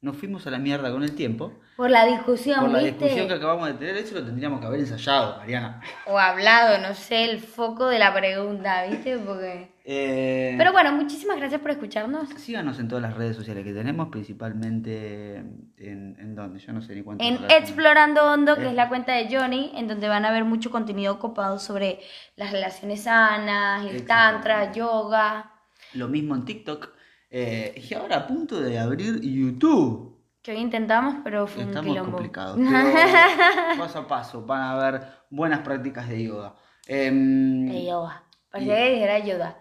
nos 0.00 0.16
fuimos 0.16 0.46
a 0.46 0.50
la 0.50 0.58
mierda 0.58 0.92
con 0.92 1.02
el 1.02 1.16
tiempo. 1.16 1.58
Por 1.80 1.88
la 1.90 2.04
discusión, 2.04 2.60
Por 2.60 2.70
la 2.72 2.78
¿viste? 2.80 2.92
discusión 3.04 3.26
que 3.26 3.32
acabamos 3.32 3.66
de 3.68 3.72
tener, 3.72 3.96
eso 3.96 4.14
lo 4.16 4.22
tendríamos 4.26 4.60
que 4.60 4.66
haber 4.66 4.80
ensayado, 4.80 5.38
Mariana. 5.38 5.80
O 6.04 6.18
hablado, 6.18 6.76
no 6.86 6.92
sé, 6.94 7.24
el 7.30 7.40
foco 7.40 7.86
de 7.88 7.98
la 7.98 8.12
pregunta, 8.12 8.84
¿viste? 8.84 9.16
Porque... 9.16 9.72
Eh, 9.86 10.56
Pero 10.58 10.72
bueno, 10.72 10.92
muchísimas 10.92 11.38
gracias 11.38 11.58
por 11.62 11.70
escucharnos. 11.70 12.28
Síganos 12.36 12.78
en 12.80 12.88
todas 12.88 13.00
las 13.00 13.14
redes 13.16 13.34
sociales 13.34 13.64
que 13.64 13.72
tenemos, 13.72 14.08
principalmente 14.08 15.36
en, 15.36 16.16
en 16.20 16.34
donde, 16.34 16.58
yo 16.60 16.70
no 16.74 16.82
sé 16.82 16.94
ni 16.94 17.02
cuánto. 17.02 17.24
En 17.24 17.38
Explorando 17.50 18.26
Hondo, 18.30 18.56
que 18.56 18.66
es 18.68 18.74
la 18.74 18.90
cuenta 18.90 19.14
de 19.14 19.34
Johnny, 19.34 19.72
en 19.74 19.88
donde 19.88 20.06
van 20.06 20.26
a 20.26 20.30
ver 20.32 20.44
mucho 20.44 20.70
contenido 20.70 21.18
copado 21.18 21.58
sobre 21.58 22.00
las 22.36 22.52
relaciones 22.52 23.04
sanas, 23.04 23.86
el 23.86 24.04
tantra, 24.04 24.70
yoga, 24.72 25.50
Lo 25.94 26.08
mismo 26.08 26.34
en 26.34 26.44
TikTok. 26.44 26.90
eh, 27.30 27.72
y 27.90 27.94
ahora 27.94 28.16
a 28.18 28.26
punto 28.26 28.60
de 28.60 28.78
abrir 28.78 29.22
YouTube. 29.22 30.19
Que 30.42 30.52
hoy 30.52 30.58
intentamos, 30.58 31.16
pero 31.22 31.46
fue 31.46 31.64
un 31.64 31.70
quilombo. 31.74 32.12
complicados. 32.12 32.56
Pero 32.58 33.78
paso 33.78 33.98
a 34.00 34.06
paso 34.08 34.42
van 34.46 34.62
a 34.62 34.70
haber 34.72 35.06
buenas 35.30 35.60
prácticas 35.60 36.08
de 36.08 36.24
yoga. 36.24 36.54
Em, 36.86 37.66
De 37.68 37.84
yoga. 37.84 38.22
Parecía 38.50 38.76
que 38.76 38.90
dijera 38.94 39.18
yoga. 39.18 39.56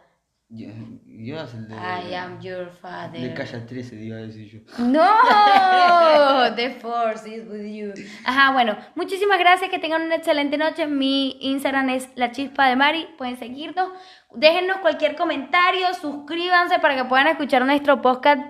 yo- 0.50 0.68
yoga 1.06 1.44
es 1.44 1.54
el 1.54 1.68
de. 1.68 1.76
I 1.76 2.16
am 2.16 2.40
your 2.42 2.72
father. 2.82 3.20
De 3.22 3.34
Calle 3.34 3.60
13, 3.60 3.96
iba 3.98 4.18
a 4.18 4.22
decir 4.22 4.48
yo. 4.50 4.60
No, 4.84 5.06
the 6.56 6.70
force 6.72 7.28
is 7.30 7.46
with 7.48 7.66
you. 7.66 7.94
Ajá, 8.26 8.52
bueno, 8.54 8.78
muchísimas 8.96 9.38
gracias, 9.38 9.70
que 9.70 9.80
tengan 9.80 10.02
una 10.04 10.16
excelente 10.16 10.58
noche. 10.58 10.88
Mi 10.88 11.38
Instagram 11.42 11.90
es 11.90 12.10
la 12.16 12.32
chispa 12.32 12.68
de 12.68 12.76
Mari, 12.78 13.06
pueden 13.18 13.38
seguirnos. 13.38 13.90
Déjennos 14.34 14.78
cualquier 14.78 15.16
comentario, 15.16 15.94
suscríbanse 15.94 16.80
para 16.80 16.96
que 16.96 17.04
puedan 17.06 17.28
escuchar 17.28 17.66
nuestro 17.66 18.02
podcast 18.02 18.42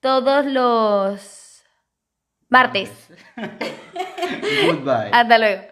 todos 0.00 0.44
los 0.46 1.20
martes. 2.48 2.90
Goodbye. 4.66 5.10
Hasta 5.12 5.38
luego. 5.38 5.62